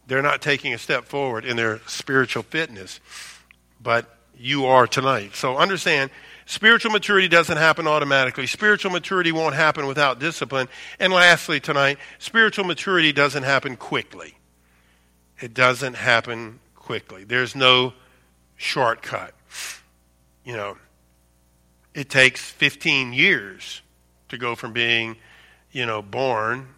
they're 0.08 0.20
not 0.20 0.42
taking 0.42 0.74
a 0.74 0.78
step 0.78 1.04
forward 1.04 1.44
in 1.44 1.56
their 1.56 1.78
spiritual 1.86 2.42
fitness 2.42 2.98
but 3.82 4.16
you 4.36 4.66
are 4.66 4.86
tonight. 4.86 5.34
So 5.34 5.56
understand, 5.56 6.10
spiritual 6.46 6.92
maturity 6.92 7.28
doesn't 7.28 7.56
happen 7.56 7.86
automatically. 7.86 8.46
Spiritual 8.46 8.90
maturity 8.90 9.32
won't 9.32 9.54
happen 9.54 9.86
without 9.86 10.18
discipline. 10.18 10.68
And 10.98 11.12
lastly, 11.12 11.60
tonight, 11.60 11.98
spiritual 12.18 12.64
maturity 12.64 13.12
doesn't 13.12 13.42
happen 13.42 13.76
quickly. 13.76 14.34
It 15.40 15.54
doesn't 15.54 15.94
happen 15.94 16.60
quickly. 16.74 17.24
There's 17.24 17.54
no 17.54 17.94
shortcut. 18.56 19.34
You 20.44 20.56
know, 20.56 20.76
it 21.94 22.08
takes 22.08 22.50
15 22.50 23.12
years 23.12 23.82
to 24.28 24.38
go 24.38 24.54
from 24.54 24.72
being, 24.72 25.16
you 25.72 25.86
know, 25.86 26.02
born 26.02 26.68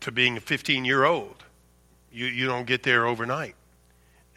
to 0.00 0.12
being 0.12 0.36
a 0.36 0.40
15 0.40 0.84
year 0.84 1.04
old. 1.04 1.44
You, 2.10 2.26
you 2.26 2.46
don't 2.46 2.66
get 2.66 2.82
there 2.82 3.06
overnight. 3.06 3.54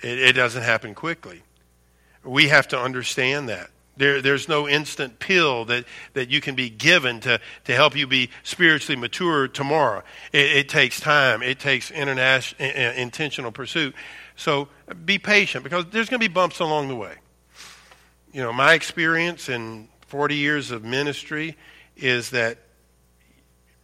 It, 0.01 0.19
it 0.19 0.33
doesn't 0.33 0.63
happen 0.63 0.93
quickly. 0.95 1.43
We 2.23 2.49
have 2.49 2.67
to 2.69 2.79
understand 2.79 3.49
that. 3.49 3.69
There, 3.97 4.21
there's 4.21 4.47
no 4.47 4.67
instant 4.67 5.17
pill 5.17 5.65
that, 5.65 5.85
that 6.13 6.29
you 6.29 6.39
can 6.39 6.53
be 6.53 6.69
given 6.69 7.19
to, 7.21 7.39
to 7.65 7.73
help 7.73 7.95
you 7.95 8.05
be 8.05 8.29
spiritually 8.43 8.99
mature 8.99 9.47
tomorrow. 9.47 10.03
It, 10.31 10.45
it 10.57 10.69
takes 10.69 10.99
time. 10.99 11.41
It 11.41 11.59
takes 11.59 11.89
international, 11.89 12.69
intentional 12.69 13.51
pursuit. 13.51 13.95
So 14.35 14.67
be 15.03 15.17
patient 15.17 15.63
because 15.63 15.85
there's 15.91 16.09
going 16.09 16.19
to 16.19 16.29
be 16.29 16.31
bumps 16.31 16.59
along 16.59 16.89
the 16.89 16.95
way. 16.95 17.15
You 18.31 18.43
know, 18.43 18.53
my 18.53 18.73
experience 18.73 19.49
in 19.49 19.87
40 20.07 20.35
years 20.35 20.69
of 20.69 20.83
ministry 20.83 21.57
is 21.95 22.29
that 22.29 22.59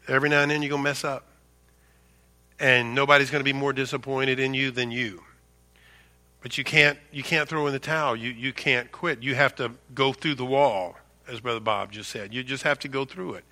every 0.07 0.29
now 0.29 0.41
and 0.41 0.51
then 0.51 0.61
you're 0.61 0.69
going 0.69 0.83
to 0.83 0.89
mess 0.89 1.03
up. 1.03 1.27
And 2.59 2.93
nobody's 2.93 3.31
going 3.31 3.39
to 3.39 3.45
be 3.45 3.57
more 3.57 3.73
disappointed 3.73 4.39
in 4.39 4.53
you 4.53 4.69
than 4.69 4.91
you. 4.91 5.23
But 6.43 6.57
you 6.57 6.65
can't, 6.65 6.99
you 7.11 7.23
can't 7.23 7.47
throw 7.47 7.65
in 7.67 7.73
the 7.73 7.79
towel. 7.79 8.17
You, 8.17 8.29
you 8.29 8.51
can't 8.51 8.91
quit. 8.91 9.23
You 9.23 9.33
have 9.33 9.55
to 9.55 9.71
go 9.95 10.11
through 10.11 10.35
the 10.35 10.45
wall, 10.45 10.97
as 11.25 11.39
Brother 11.39 11.61
Bob 11.61 11.93
just 11.93 12.11
said. 12.11 12.33
You 12.33 12.43
just 12.43 12.63
have 12.63 12.77
to 12.79 12.89
go 12.89 13.05
through 13.05 13.35
it. 13.35 13.45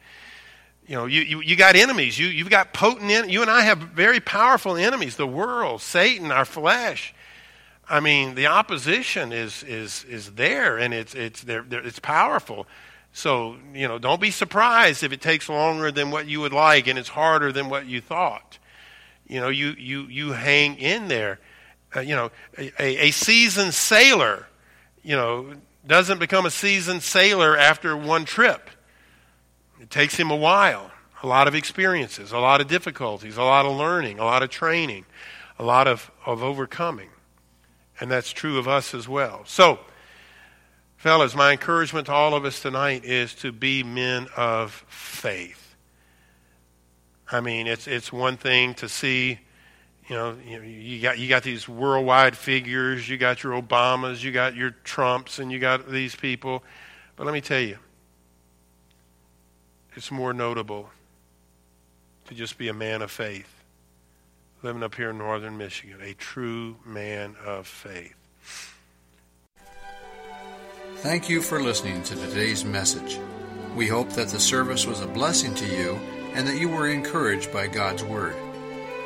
You 0.85 0.95
know, 0.95 1.05
you, 1.05 1.21
you, 1.21 1.41
you 1.41 1.55
got 1.55 1.77
enemies. 1.77 2.19
You, 2.19 2.27
you've 2.27 2.49
got 2.49 2.73
potent 2.73 3.09
enemies. 3.09 3.33
You 3.33 3.41
and 3.41 3.49
I 3.49 3.61
have 3.61 3.77
very 3.77 4.19
powerful 4.19 4.75
enemies 4.75 5.15
the 5.15 5.25
world, 5.25 5.81
Satan, 5.81 6.33
our 6.33 6.43
flesh. 6.43 7.15
I 7.87 8.01
mean, 8.01 8.35
the 8.35 8.47
opposition 8.47 9.31
is, 9.31 9.63
is, 9.63 10.03
is 10.03 10.33
there, 10.33 10.77
and 10.77 10.93
it's, 10.93 11.15
it's, 11.15 11.41
they're, 11.43 11.63
they're, 11.63 11.85
it's 11.85 11.99
powerful. 11.99 12.67
So, 13.13 13.55
you 13.73 13.87
know, 13.87 13.99
don't 13.99 14.19
be 14.19 14.31
surprised 14.31 15.01
if 15.01 15.13
it 15.13 15.21
takes 15.21 15.47
longer 15.47 15.91
than 15.91 16.11
what 16.11 16.27
you 16.27 16.41
would 16.41 16.53
like 16.53 16.87
and 16.87 16.99
it's 16.99 17.09
harder 17.09 17.53
than 17.53 17.69
what 17.69 17.85
you 17.85 18.01
thought. 18.01 18.57
You 19.27 19.39
know, 19.39 19.49
you, 19.49 19.75
you, 19.77 20.03
you 20.07 20.31
hang 20.33 20.75
in 20.75 21.07
there 21.07 21.39
uh, 21.95 21.99
you 21.99 22.15
know, 22.15 22.31
a, 22.57 23.07
a 23.07 23.11
seasoned 23.11 23.73
sailor, 23.73 24.47
you 25.03 25.15
know, 25.15 25.53
doesn't 25.85 26.19
become 26.19 26.45
a 26.45 26.51
seasoned 26.51 27.03
sailor 27.03 27.57
after 27.57 27.95
one 27.97 28.25
trip. 28.25 28.69
It 29.79 29.89
takes 29.89 30.15
him 30.15 30.29
a 30.29 30.35
while, 30.35 30.91
a 31.23 31.27
lot 31.27 31.47
of 31.47 31.55
experiences, 31.55 32.31
a 32.31 32.37
lot 32.37 32.61
of 32.61 32.67
difficulties, 32.67 33.37
a 33.37 33.43
lot 33.43 33.65
of 33.65 33.75
learning, 33.75 34.19
a 34.19 34.25
lot 34.25 34.43
of 34.43 34.49
training, 34.49 35.05
a 35.57 35.63
lot 35.63 35.87
of, 35.87 36.11
of 36.25 36.43
overcoming. 36.43 37.09
And 37.99 38.09
that's 38.09 38.31
true 38.31 38.57
of 38.57 38.67
us 38.67 38.93
as 38.93 39.07
well. 39.07 39.43
So, 39.45 39.79
fellas, 40.97 41.35
my 41.35 41.51
encouragement 41.51 42.07
to 42.07 42.13
all 42.13 42.35
of 42.35 42.45
us 42.45 42.61
tonight 42.61 43.03
is 43.05 43.33
to 43.35 43.51
be 43.51 43.83
men 43.83 44.27
of 44.37 44.85
faith. 44.87 45.75
I 47.31 47.41
mean, 47.41 47.67
it's, 47.67 47.87
it's 47.87 48.11
one 48.11 48.37
thing 48.37 48.73
to 48.75 48.89
see 48.89 49.39
you 50.07 50.15
know, 50.15 50.35
you 50.43 51.01
got 51.01 51.19
you 51.19 51.29
got 51.29 51.43
these 51.43 51.69
worldwide 51.69 52.35
figures, 52.35 53.07
you 53.07 53.17
got 53.17 53.43
your 53.43 53.61
Obamas, 53.61 54.23
you 54.23 54.31
got 54.31 54.55
your 54.55 54.71
Trumps, 54.83 55.39
and 55.39 55.51
you 55.51 55.59
got 55.59 55.89
these 55.89 56.15
people. 56.15 56.63
But 57.15 57.25
let 57.25 57.33
me 57.33 57.41
tell 57.41 57.59
you, 57.59 57.77
it's 59.95 60.11
more 60.11 60.33
notable 60.33 60.89
to 62.25 62.33
just 62.33 62.57
be 62.57 62.67
a 62.67 62.73
man 62.73 63.01
of 63.01 63.11
faith, 63.11 63.63
living 64.63 64.83
up 64.83 64.95
here 64.95 65.11
in 65.11 65.17
northern 65.17 65.57
Michigan, 65.57 65.97
a 66.01 66.13
true 66.13 66.77
man 66.85 67.35
of 67.45 67.67
faith. 67.67 68.15
Thank 70.97 71.29
you 71.29 71.41
for 71.41 71.61
listening 71.61 72.03
to 72.03 72.15
today's 72.15 72.63
message. 72.63 73.19
We 73.75 73.87
hope 73.87 74.09
that 74.11 74.27
the 74.27 74.39
service 74.39 74.85
was 74.85 75.01
a 75.01 75.07
blessing 75.07 75.55
to 75.55 75.65
you 75.65 75.99
and 76.33 76.47
that 76.47 76.57
you 76.57 76.69
were 76.69 76.89
encouraged 76.89 77.51
by 77.51 77.67
God's 77.67 78.03
Word. 78.03 78.35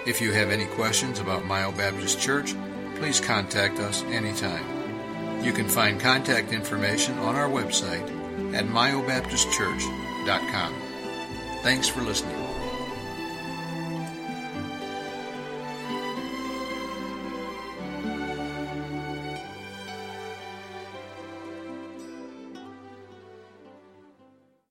If 0.06 0.22
you 0.22 0.32
have 0.34 0.52
any 0.52 0.68
questions 0.68 1.20
about 1.20 1.46
Mio 1.46 1.72
Baptist 1.72 2.20
Church, 2.20 2.54
please 2.96 3.20
contact 3.20 3.80
us 3.80 4.04
anytime. 4.04 4.63
You 5.44 5.52
can 5.52 5.68
find 5.68 6.00
contact 6.00 6.54
information 6.54 7.18
on 7.20 7.36
our 7.36 7.50
website 7.50 8.08
at 8.54 8.65
miobaptistchurch.com. 8.65 10.76
Thanks 11.63 11.88
for 11.88 12.02
listening. 12.02 12.45